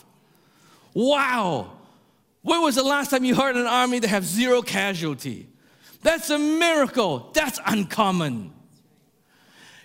Wow. 0.93 1.71
When 2.43 2.61
was 2.61 2.75
the 2.75 2.83
last 2.83 3.09
time 3.09 3.23
you 3.23 3.35
heard 3.35 3.55
an 3.55 3.65
army 3.65 3.99
that 3.99 4.09
have 4.09 4.25
zero 4.25 4.61
casualty? 4.61 5.47
That's 6.01 6.29
a 6.29 6.37
miracle. 6.37 7.31
That's 7.33 7.59
uncommon. 7.65 8.51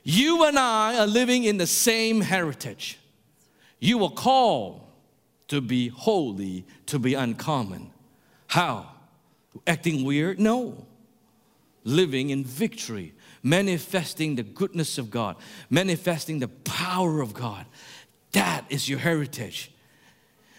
You 0.03 0.45
and 0.45 0.59
I 0.59 0.99
are 0.99 1.07
living 1.07 1.45
in 1.45 1.57
the 1.57 1.67
same 1.67 2.21
heritage. 2.21 2.99
You 3.79 3.99
were 3.99 4.11
called 4.11 4.83
to 5.49 5.61
be 5.61 5.89
holy, 5.89 6.67
to 6.87 6.99
be 6.99 7.15
uncommon. 7.15 7.93
How? 8.49 8.91
Acting 9.67 10.05
weird? 10.05 10.41
No. 10.41 10.87
Living 11.85 12.31
in 12.31 12.45
victory, 12.45 13.15
manifesting 13.43 14.35
the 14.35 14.43
goodness 14.43 14.99
of 14.99 15.11
God, 15.11 15.37
manifesting 15.71 16.41
the 16.41 16.49
power 16.49 17.21
of 17.21 17.33
God. 17.33 17.67
That 18.33 18.65
is 18.69 18.89
your 18.89 18.99
heritage. 18.99 19.71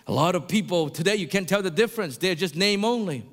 A 0.10 0.12
lot 0.12 0.34
of 0.34 0.48
people 0.48 0.89
today, 0.89 1.17
you 1.17 1.28
can't 1.28 1.48
tell 1.48 1.62
the 1.62 1.69
difference. 1.69 2.17
They're 2.17 2.34
just 2.34 2.56
name 2.56 2.84
only. 2.84 3.24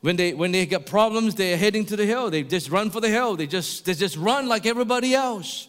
When 0.00 0.16
they 0.16 0.34
when 0.34 0.50
they 0.50 0.66
get 0.66 0.84
problems, 0.84 1.36
they're 1.36 1.56
heading 1.56 1.86
to 1.86 1.94
the 1.94 2.04
hill. 2.04 2.30
They 2.30 2.42
just 2.42 2.68
run 2.68 2.90
for 2.90 3.00
the 3.00 3.08
hill. 3.08 3.36
They 3.36 3.46
just 3.46 3.84
they 3.84 3.94
just 3.94 4.16
run 4.16 4.48
like 4.48 4.66
everybody 4.66 5.14
else. 5.14 5.68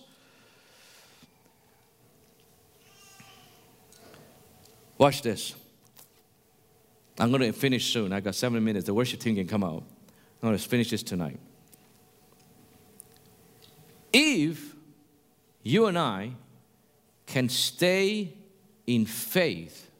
Watch 4.97 5.21
this. 5.21 5.53
I'm 7.19 7.29
going 7.29 7.41
to 7.41 7.51
finish 7.51 7.93
soon. 7.93 8.11
I 8.11 8.19
got 8.19 8.33
seven 8.33 8.63
minutes. 8.63 8.87
The 8.87 8.95
worship 8.95 9.19
team 9.19 9.35
can 9.35 9.45
come 9.45 9.63
out. 9.63 9.83
I'm 10.41 10.49
going 10.49 10.57
to 10.57 10.69
finish 10.69 10.89
this 10.89 11.03
tonight. 11.03 11.37
If 14.11 14.75
you 15.61 15.85
and 15.85 15.99
I 15.99 16.31
can 17.27 17.47
stay 17.47 18.33
in 18.87 19.05
faith, 19.05 19.90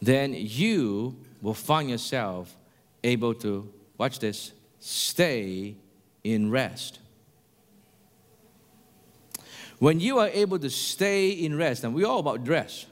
then 0.00 0.34
you 0.34 1.16
will 1.42 1.54
find 1.54 1.90
yourself 1.90 2.56
able 3.04 3.34
to, 3.34 3.72
watch 3.98 4.18
this, 4.18 4.52
stay 4.78 5.76
in 6.24 6.50
rest. 6.50 6.98
When 9.78 10.00
you 10.00 10.18
are 10.18 10.28
able 10.28 10.58
to 10.58 10.70
stay 10.70 11.30
in 11.30 11.56
rest, 11.56 11.84
and 11.84 11.94
we're 11.94 12.06
all 12.06 12.18
about 12.18 12.46
rest. 12.46 12.86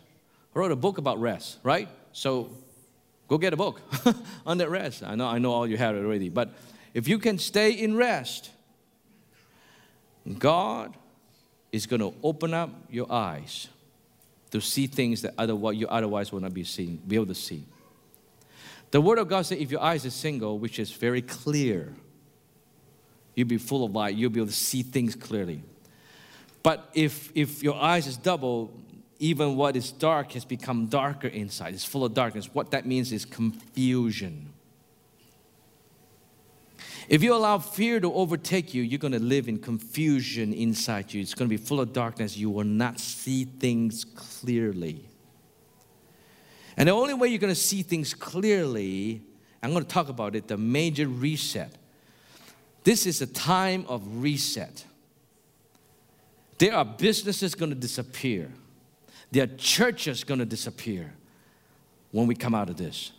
I 0.55 0.59
wrote 0.59 0.73
a 0.73 0.77
book 0.77 0.99
about 0.99 1.21
rest, 1.21 1.59
right? 1.63 1.89
So 2.13 2.51
go 3.29 3.37
get 3.37 3.53
a 3.53 3.57
book 3.57 3.81
on 4.47 4.59
that 4.59 4.71
rest. 4.71 5.03
I 5.03 5.15
know, 5.15 5.27
I 5.27 5.39
know 5.39 5.53
all 5.53 5.67
you 5.67 5.77
have 5.77 5.97
already, 5.97 6.31
but 6.31 6.55
if 6.95 7.07
you 7.07 7.19
can 7.19 7.39
stay 7.39 7.73
in 7.73 7.97
rest, 7.97 8.51
God 10.39 10.97
is 11.73 11.87
going 11.87 12.01
to 12.01 12.15
open 12.23 12.55
up 12.55 12.71
your 12.91 13.11
eyes 13.13 13.69
to 14.51 14.61
see 14.61 14.87
things 14.87 15.23
that 15.23 15.35
otherwise 15.37 15.77
you 15.77 15.87
otherwise 15.89 16.33
will 16.33 16.41
not 16.41 16.55
be 16.55 16.65
seen, 16.65 17.01
be 17.07 17.17
able 17.17 17.27
to 17.27 17.35
see. 17.35 17.65
The 18.91 19.01
Word 19.01 19.19
of 19.19 19.29
God 19.29 19.45
says, 19.45 19.59
if 19.59 19.71
your 19.71 19.83
eyes 19.83 20.07
are 20.07 20.11
single, 20.11 20.59
which 20.59 20.79
is 20.79 20.91
very 20.91 21.21
clear, 21.21 21.93
you'll 23.35 23.49
be 23.49 23.59
full 23.59 23.85
of 23.85 23.93
light. 23.93 24.15
You'll 24.15 24.31
be 24.31 24.41
able 24.41 24.49
to 24.49 24.53
see 24.53 24.83
things 24.83 25.15
clearly. 25.15 25.63
But 26.63 26.91
if 26.95 27.31
if 27.35 27.63
your 27.63 27.77
eyes 27.77 28.07
is 28.07 28.17
double, 28.17 28.73
even 29.19 29.57
what 29.57 29.77
is 29.77 29.93
dark 29.93 30.33
has 30.33 30.45
become 30.45 30.87
darker 30.87 31.29
inside. 31.29 31.75
It's 31.75 31.85
full 31.85 32.05
of 32.05 32.15
darkness. 32.15 32.49
What 32.53 32.71
that 32.71 32.87
means 32.87 33.13
is 33.13 33.25
confusion. 33.25 34.53
If 37.09 37.23
you 37.23 37.35
allow 37.35 37.59
fear 37.59 38.01
to 38.01 38.13
overtake 38.13 38.75
you, 38.75 38.83
you're 38.83 38.99
going 38.99 39.13
to 39.13 39.19
live 39.19 39.49
in 39.49 39.59
confusion 39.59 40.53
inside 40.53 41.13
you. 41.15 41.23
It's 41.23 41.35
going 41.35 41.49
to 41.49 41.57
be 41.57 41.63
full 41.63 41.81
of 41.81 41.95
darkness. 41.95 42.37
You 42.37 42.51
will 42.51 42.65
not 42.65 43.01
see 43.01 43.45
things 43.45 44.05
clearly. 44.05 45.09
And 46.77 46.89
the 46.89 46.93
only 46.93 47.15
way 47.15 47.29
you're 47.29 47.39
going 47.39 47.55
to 47.55 47.61
see 47.61 47.83
things 47.83 48.13
clearly, 48.13 49.23
I'm 49.63 49.73
going 49.73 49.85
to 49.85 49.89
talk 49.89 50.11
about 50.11 50.37
it 50.37 50.49
the 50.49 50.59
major 50.59 51.09
reset. 51.09 51.73
This 52.85 53.07
is 53.07 53.23
a 53.23 53.27
time 53.27 53.87
of 53.89 54.03
reset. 54.23 54.85
There 56.59 56.75
are 56.75 56.85
businesses 56.85 57.55
going 57.55 57.71
to 57.71 57.77
disappear. 57.77 58.51
There 59.31 59.45
are 59.45 59.57
churches 59.57 60.25
going 60.25 60.41
to 60.41 60.47
disappear 60.47 61.15
when 62.13 62.27
we 62.27 62.35
come 62.35 62.55
out 62.55 62.69
of 62.69 62.77
this. 62.77 63.13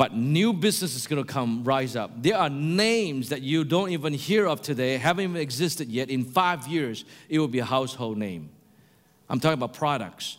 But 0.00 0.14
new 0.14 0.54
business 0.54 0.96
is 0.96 1.06
going 1.06 1.22
to 1.22 1.30
come 1.30 1.62
rise 1.62 1.94
up. 1.94 2.22
There 2.22 2.34
are 2.34 2.48
names 2.48 3.28
that 3.28 3.42
you 3.42 3.64
don't 3.64 3.90
even 3.90 4.14
hear 4.14 4.46
of 4.46 4.62
today, 4.62 4.96
haven't 4.96 5.24
even 5.24 5.36
existed 5.36 5.88
yet. 5.90 6.08
In 6.08 6.24
five 6.24 6.66
years, 6.66 7.04
it 7.28 7.38
will 7.38 7.48
be 7.48 7.58
a 7.58 7.66
household 7.66 8.16
name. 8.16 8.48
I'm 9.28 9.40
talking 9.40 9.58
about 9.58 9.74
products. 9.74 10.38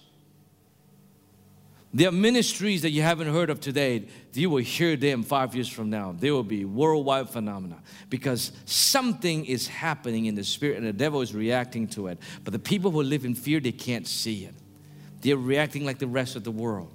There 1.93 2.09
are 2.09 2.11
ministries 2.11 2.81
that 2.81 2.89
you 2.89 3.03
haven't 3.03 3.31
heard 3.31 3.51
of 3.51 3.59
today. 3.59 4.07
You 4.33 4.49
will 4.49 4.63
hear 4.63 4.95
them 4.95 5.21
five 5.21 5.53
years 5.53 5.69
from 5.69 5.91
now. 5.91 6.15
They 6.17 6.31
will 6.31 6.41
be 6.41 6.65
worldwide 6.65 7.29
phenomena 7.29 7.83
because 8.09 8.53
something 8.65 9.45
is 9.45 9.67
happening 9.67 10.25
in 10.25 10.33
the 10.33 10.43
spirit 10.43 10.77
and 10.77 10.87
the 10.87 10.91
devil 10.91 11.21
is 11.21 11.35
reacting 11.35 11.87
to 11.89 12.07
it. 12.07 12.17
But 12.43 12.53
the 12.53 12.57
people 12.57 12.89
who 12.89 13.03
live 13.03 13.25
in 13.25 13.35
fear, 13.35 13.59
they 13.59 13.73
can't 13.73 14.07
see 14.07 14.43
it. 14.43 14.55
They're 15.21 15.37
reacting 15.37 15.85
like 15.85 15.99
the 15.99 16.07
rest 16.07 16.35
of 16.35 16.43
the 16.43 16.49
world. 16.49 16.91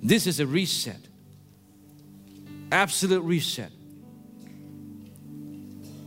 This 0.00 0.28
is 0.28 0.38
a 0.38 0.46
reset. 0.46 1.00
Absolute 2.72 3.22
reset. 3.22 3.70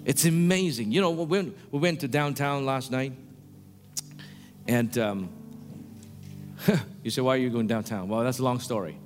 It's 0.06 0.26
amazing. 0.26 0.92
You 0.92 1.02
know, 1.02 1.12
when 1.12 1.54
we 1.72 1.80
went 1.80 2.02
to 2.02 2.08
downtown 2.08 2.66
last 2.66 2.92
night, 2.92 3.14
and 4.68 4.98
um, 4.98 5.30
you 7.04 7.12
say, 7.12 7.22
why 7.22 7.36
are 7.36 7.38
you 7.38 7.50
going 7.50 7.68
downtown? 7.68 8.08
Well, 8.08 8.24
that's 8.24 8.40
a 8.40 8.44
long 8.44 8.60
story. 8.60 8.98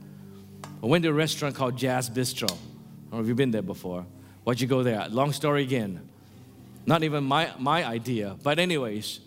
I 0.81 0.85
went 0.85 1.03
to 1.03 1.09
a 1.09 1.13
restaurant 1.13 1.55
called 1.55 1.77
Jazz 1.77 2.09
Bistro. 2.09 2.45
I 2.45 2.47
don't 2.47 3.11
know 3.11 3.19
if 3.19 3.27
you've 3.27 3.37
been 3.37 3.51
there 3.51 3.61
before. 3.61 4.05
Why'd 4.43 4.59
you 4.59 4.67
go 4.67 4.83
there? 4.83 5.07
Long 5.09 5.31
story 5.31 5.63
again. 5.63 6.01
Not 6.85 7.03
even 7.03 7.23
my, 7.23 7.51
my 7.59 7.85
idea. 7.85 8.35
But, 8.43 8.59
anyways, 8.59 9.19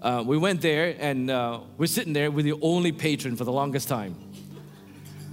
uh, 0.00 0.22
we 0.26 0.38
went 0.38 0.62
there 0.62 0.96
and 0.98 1.30
uh, 1.30 1.60
we're 1.76 1.86
sitting 1.86 2.12
there 2.12 2.30
with 2.30 2.44
the 2.44 2.54
only 2.62 2.92
patron 2.92 3.36
for 3.36 3.44
the 3.44 3.52
longest 3.52 3.88
time 3.88 4.14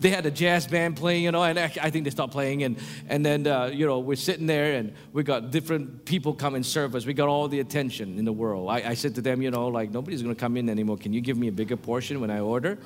they 0.06 0.12
had 0.12 0.28
a 0.28 0.30
jazz 0.30 0.68
band 0.68 0.96
playing, 0.98 1.24
you 1.24 1.32
know, 1.32 1.41
and 1.41 1.58
I 1.58 1.89
think 1.89 2.04
they 2.04 2.12
stopped 2.12 2.32
playing. 2.32 2.62
And, 2.62 2.78
and 3.10 3.26
then, 3.26 3.48
uh, 3.48 3.72
you 3.74 3.88
know, 3.88 3.98
we're 3.98 4.15
sitting 4.15 4.46
there 4.46 4.76
and 4.76 4.94
we 5.13 5.24
got 5.24 5.50
different 5.50 6.06
people 6.06 6.36
come 6.36 6.54
and 6.54 6.63
serve 6.63 6.94
us. 6.94 7.08
We 7.08 7.15
got 7.15 7.28
all 7.28 7.48
the 7.48 7.60
attention 7.60 8.20
in 8.20 8.24
the 8.24 8.32
world. 8.32 8.70
I, 8.70 8.89
I 8.89 8.94
said 8.94 9.15
to 9.15 9.22
them, 9.22 9.41
you 9.41 9.50
know, 9.50 9.68
like, 9.68 9.89
nobody's 9.89 10.22
going 10.22 10.36
to 10.36 10.39
come 10.39 10.58
in 10.58 10.70
anymore. 10.70 10.98
Can 10.98 11.12
you 11.12 11.22
give 11.22 11.38
me 11.39 11.48
a 11.48 11.52
bigger 11.52 11.76
portion 11.76 12.22
when 12.22 12.30
I 12.30 12.41
order? 12.41 12.78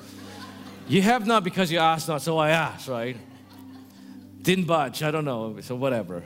You 0.88 1.02
have 1.02 1.26
not 1.26 1.44
because 1.44 1.70
you 1.70 1.78
asked 1.78 2.08
not, 2.08 2.22
so 2.22 2.38
I 2.38 2.50
asked, 2.50 2.88
right? 2.88 3.18
Didn't 4.40 4.64
budge, 4.64 5.02
I 5.02 5.10
don't 5.10 5.26
know, 5.26 5.60
so 5.60 5.74
whatever. 5.74 6.24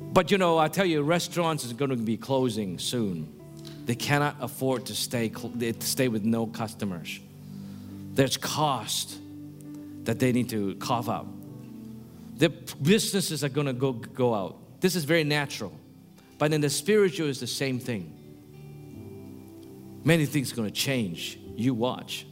But 0.00 0.30
you 0.30 0.38
know, 0.38 0.56
I 0.56 0.68
tell 0.68 0.86
you, 0.86 1.02
restaurants 1.02 1.62
is 1.62 1.74
going 1.74 1.90
to 1.90 1.96
be 1.96 2.16
closing 2.16 2.78
soon. 2.78 3.38
They 3.84 3.96
cannot 3.96 4.36
afford 4.40 4.86
to 4.86 4.94
stay, 4.94 5.30
stay 5.80 6.08
with 6.08 6.24
no 6.24 6.46
customers. 6.46 7.20
There's 8.18 8.36
cost 8.36 9.16
that 10.02 10.18
they 10.18 10.32
need 10.32 10.48
to 10.48 10.74
cough 10.74 11.08
up. 11.08 11.28
The 12.36 12.48
businesses 12.82 13.44
are 13.44 13.48
going 13.48 13.68
to 13.68 13.72
go, 13.72 13.92
go 13.92 14.34
out. 14.34 14.80
This 14.80 14.96
is 14.96 15.04
very 15.04 15.22
natural. 15.22 15.72
But 16.36 16.52
in 16.52 16.60
the 16.60 16.68
spiritual, 16.68 17.28
is 17.28 17.38
the 17.38 17.46
same 17.46 17.78
thing. 17.78 18.12
Many 20.02 20.26
things 20.26 20.52
are 20.52 20.56
going 20.56 20.68
to 20.68 20.74
change. 20.74 21.38
You 21.54 21.74
watch. 21.74 22.26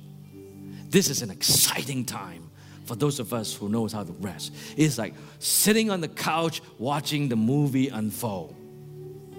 This 0.89 1.09
is 1.09 1.23
an 1.23 1.31
exciting 1.31 2.05
time 2.05 2.51
for 2.85 2.97
those 2.97 3.21
of 3.21 3.33
us 3.33 3.55
who 3.55 3.69
knows 3.69 3.93
how 3.93 4.03
to 4.03 4.13
rest. 4.15 4.53
It's 4.77 4.99
like 4.99 5.15
sitting 5.39 5.93
on 5.93 6.01
the 6.01 6.09
couch 6.09 6.63
watching 6.81 7.29
the 7.29 7.37
movie 7.37 7.91
unfold. 7.91 8.57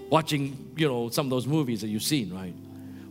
Watching, 0.10 0.72
you 0.78 0.88
know, 0.88 1.10
some 1.10 1.26
of 1.26 1.30
those 1.30 1.46
movies 1.46 1.82
that 1.82 1.90
you've 1.90 2.04
seen, 2.04 2.34
right? 2.34 2.56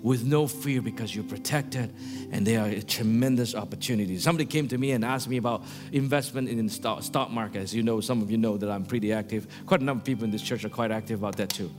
With 0.06 0.24
no 0.24 0.46
fear 0.46 0.80
because 0.80 1.12
you're 1.12 1.24
protected 1.24 1.92
and 2.30 2.46
there 2.46 2.60
are 2.60 2.68
a 2.68 2.80
tremendous 2.80 3.56
opportunities. 3.56 4.22
Somebody 4.22 4.44
came 4.44 4.68
to 4.68 4.78
me 4.78 4.92
and 4.92 5.04
asked 5.04 5.28
me 5.28 5.36
about 5.36 5.64
investment 5.90 6.48
in 6.48 6.64
the 6.64 6.72
stock, 6.72 7.02
stock 7.02 7.28
market. 7.28 7.58
As 7.58 7.74
you 7.74 7.82
know, 7.82 8.00
some 8.00 8.22
of 8.22 8.30
you 8.30 8.36
know 8.36 8.56
that 8.56 8.70
I'm 8.70 8.84
pretty 8.84 9.12
active. 9.12 9.48
Quite 9.66 9.80
a 9.80 9.84
number 9.84 10.02
of 10.02 10.04
people 10.04 10.22
in 10.22 10.30
this 10.30 10.42
church 10.42 10.64
are 10.64 10.68
quite 10.68 10.92
active 10.92 11.18
about 11.18 11.34
that 11.38 11.48
too. 11.48 11.72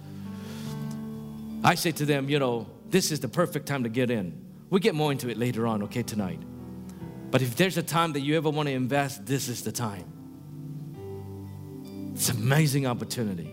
I 1.64 1.76
say 1.76 1.94
to 1.94 2.06
them, 2.06 2.28
you 2.28 2.38
know, 2.38 2.68
this 2.90 3.14
is 3.14 3.22
the 3.22 3.30
perfect 3.30 3.66
time 3.66 3.84
to 3.84 3.90
get 3.90 4.12
in. 4.12 4.38
We'll 4.70 4.82
get 4.82 4.94
more 4.94 5.14
into 5.14 5.30
it 5.30 5.38
later 5.38 5.66
on, 5.66 5.84
okay, 5.84 6.04
tonight. 6.04 6.42
But 7.32 7.42
if 7.42 7.56
there's 7.56 7.78
a 7.78 7.84
time 7.84 8.12
that 8.12 8.20
you 8.20 8.36
ever 8.36 8.50
want 8.50 8.68
to 8.68 8.74
invest, 8.74 9.26
this 9.26 9.48
is 9.48 9.64
the 9.64 9.72
time. 9.72 10.04
It's 12.14 12.28
an 12.28 12.36
amazing 12.36 12.88
opportunity. 12.88 13.50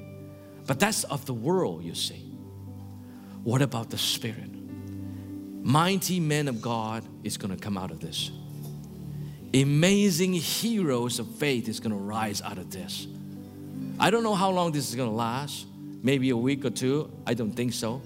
But 0.67 0.81
that's 0.81 1.05
of 1.05 1.27
the 1.27 1.35
world, 1.35 1.85
you 1.85 1.95
see. 1.95 2.33
What 3.45 3.63
about 3.63 3.91
the 3.91 3.99
Spirit? 3.99 4.64
Mighty 5.65 6.21
men 6.21 6.47
of 6.47 6.61
God 6.63 7.03
is 7.25 7.37
going 7.39 7.53
to 7.53 7.61
come 7.61 7.77
out 7.77 7.91
of 7.91 7.99
this. 7.99 8.31
Amazing 9.55 10.35
heroes 10.35 11.19
of 11.19 11.29
faith 11.37 11.69
is 11.69 11.81
going 11.81 11.93
to 11.93 11.97
rise 11.97 12.43
out 12.43 12.59
of 12.59 12.71
this. 12.71 13.07
I 13.99 14.11
don't 14.11 14.23
know 14.23 14.35
how 14.35 14.51
long 14.51 14.73
this 14.73 14.89
is 14.89 14.95
going 14.95 15.09
to 15.09 15.15
last. 15.15 15.67
Maybe 16.03 16.31
a 16.31 16.37
week 16.37 16.65
or 16.67 16.71
two. 16.71 17.11
I 17.27 17.33
don't 17.33 17.53
think 17.53 17.73
so. 17.73 18.03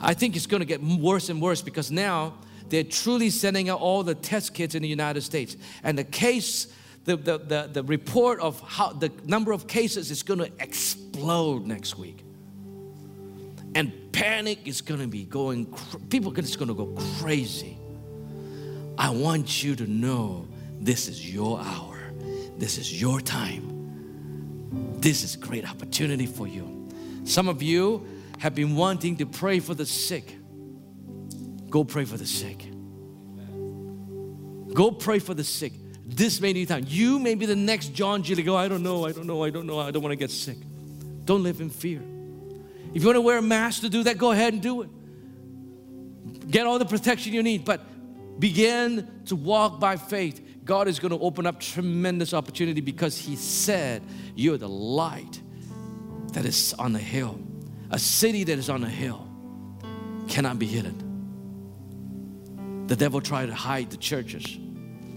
I 0.00 0.14
think 0.14 0.36
it's 0.36 0.46
going 0.46 0.60
to 0.60 0.66
get 0.66 0.82
worse 0.82 1.28
and 1.28 1.42
worse 1.42 1.60
because 1.60 1.90
now 1.90 2.34
they're 2.68 2.84
truly 2.84 3.30
sending 3.30 3.68
out 3.68 3.80
all 3.80 4.04
the 4.04 4.14
test 4.14 4.54
kits 4.54 4.76
in 4.76 4.82
the 4.82 4.88
United 4.88 5.22
States. 5.22 5.56
And 5.82 5.98
the 5.98 6.04
case, 6.04 6.68
the, 7.04 7.16
the, 7.16 7.38
the, 7.38 7.70
the 7.72 7.82
report 7.82 8.38
of 8.38 8.60
how 8.60 8.92
the 8.92 9.10
number 9.24 9.50
of 9.50 9.66
cases 9.66 10.12
is 10.12 10.22
going 10.22 10.38
to 10.38 10.50
explode 10.60 11.66
next 11.66 11.98
week 11.98 12.22
and 13.74 13.92
panic 14.12 14.66
is 14.66 14.80
going 14.80 15.00
to 15.00 15.06
be 15.06 15.24
going 15.24 15.66
people 16.10 16.32
are 16.32 16.42
just 16.42 16.58
going 16.58 16.68
to 16.68 16.74
go 16.74 16.86
crazy 17.18 17.78
i 18.98 19.08
want 19.08 19.62
you 19.62 19.74
to 19.74 19.86
know 19.86 20.46
this 20.80 21.08
is 21.08 21.32
your 21.32 21.60
hour 21.60 22.12
this 22.58 22.78
is 22.78 23.00
your 23.00 23.20
time 23.20 23.68
this 24.98 25.22
is 25.24 25.36
great 25.36 25.68
opportunity 25.68 26.26
for 26.26 26.46
you 26.46 26.88
some 27.24 27.48
of 27.48 27.62
you 27.62 28.06
have 28.38 28.54
been 28.54 28.76
wanting 28.76 29.16
to 29.16 29.26
pray 29.26 29.60
for 29.60 29.74
the 29.74 29.86
sick 29.86 30.36
go 31.70 31.84
pray 31.84 32.04
for 32.04 32.16
the 32.16 32.26
sick 32.26 32.66
Go 34.74 34.90
pray 34.90 35.18
for 35.18 35.34
the 35.34 35.44
sick. 35.44 35.72
This 36.04 36.40
may 36.40 36.52
be 36.52 36.66
time. 36.66 36.84
You 36.86 37.18
may 37.18 37.34
be 37.34 37.46
the 37.46 37.56
next 37.56 37.88
John 37.88 38.22
G. 38.22 38.34
To 38.34 38.42
go, 38.42 38.56
I 38.56 38.68
don't 38.68 38.82
know, 38.82 39.06
I 39.06 39.12
don't 39.12 39.26
know, 39.26 39.44
I 39.44 39.50
don't 39.50 39.66
know, 39.66 39.78
I 39.78 39.90
don't 39.90 40.02
want 40.02 40.12
to 40.12 40.16
get 40.16 40.30
sick. 40.30 40.56
Don't 41.24 41.42
live 41.42 41.60
in 41.60 41.70
fear. 41.70 42.02
If 42.94 43.02
you 43.02 43.08
want 43.08 43.16
to 43.16 43.22
wear 43.22 43.38
a 43.38 43.42
mask 43.42 43.80
to 43.82 43.88
do 43.88 44.02
that, 44.04 44.18
go 44.18 44.32
ahead 44.32 44.52
and 44.52 44.62
do 44.62 44.82
it. 44.82 44.90
Get 46.50 46.66
all 46.66 46.78
the 46.78 46.84
protection 46.84 47.32
you 47.32 47.42
need, 47.42 47.64
but 47.64 47.80
begin 48.38 49.22
to 49.26 49.36
walk 49.36 49.80
by 49.80 49.96
faith. 49.96 50.40
God 50.64 50.88
is 50.88 50.98
going 50.98 51.10
to 51.10 51.18
open 51.18 51.46
up 51.46 51.60
tremendous 51.60 52.34
opportunity 52.34 52.80
because 52.80 53.18
He 53.18 53.36
said, 53.36 54.02
You're 54.34 54.58
the 54.58 54.68
light 54.68 55.40
that 56.32 56.44
is 56.44 56.74
on 56.78 56.92
the 56.92 56.98
hill. 56.98 57.40
A 57.90 57.98
city 57.98 58.44
that 58.44 58.58
is 58.58 58.68
on 58.70 58.84
a 58.84 58.88
hill 58.88 59.28
cannot 60.28 60.58
be 60.58 60.66
hidden. 60.66 61.10
The 62.86 62.96
devil 62.96 63.20
tried 63.20 63.46
to 63.46 63.54
hide 63.54 63.90
the 63.90 63.96
churches. 63.96 64.58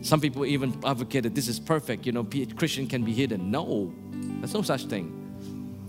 Some 0.01 0.21
people 0.21 0.45
even 0.45 0.79
advocated 0.85 1.35
this 1.35 1.47
is 1.47 1.59
perfect, 1.59 2.05
you 2.05 2.11
know, 2.11 2.23
Christian 2.55 2.87
can 2.87 3.03
be 3.03 3.13
hidden. 3.13 3.49
No, 3.49 3.93
there's 4.11 4.53
no 4.53 4.61
such 4.61 4.85
thing. 4.85 5.24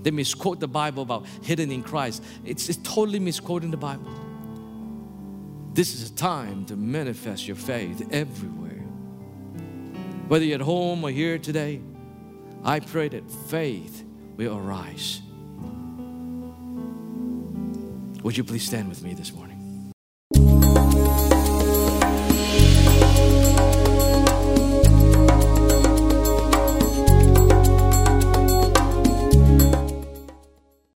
They 0.07 0.12
misquote 0.12 0.61
the 0.61 0.68
Bible 0.68 1.02
about 1.02 1.26
hidden 1.42 1.72
in 1.72 1.82
Christ. 1.82 2.22
It's, 2.44 2.68
it's 2.68 2.78
totally 2.84 3.18
misquoting 3.18 3.72
the 3.72 3.76
Bible. 3.76 4.09
This 5.74 5.94
is 5.96 6.09
a 6.09 6.14
time 6.14 6.64
to 6.66 6.76
manifest 6.76 7.48
your 7.48 7.57
faith 7.57 8.07
everywhere. 8.12 8.84
Whether 10.28 10.44
you're 10.44 10.61
at 10.61 10.61
home 10.61 11.02
or 11.02 11.11
here 11.11 11.40
today, 11.40 11.80
I 12.62 12.78
pray 12.78 13.09
that 13.09 13.28
faith 13.48 14.04
will 14.36 14.57
arise. 14.57 15.22
Would 18.22 18.36
you 18.36 18.44
please 18.44 18.64
stand 18.64 18.88
with 18.88 19.02
me 19.02 19.12
this 19.12 19.32
morning? 19.32 19.55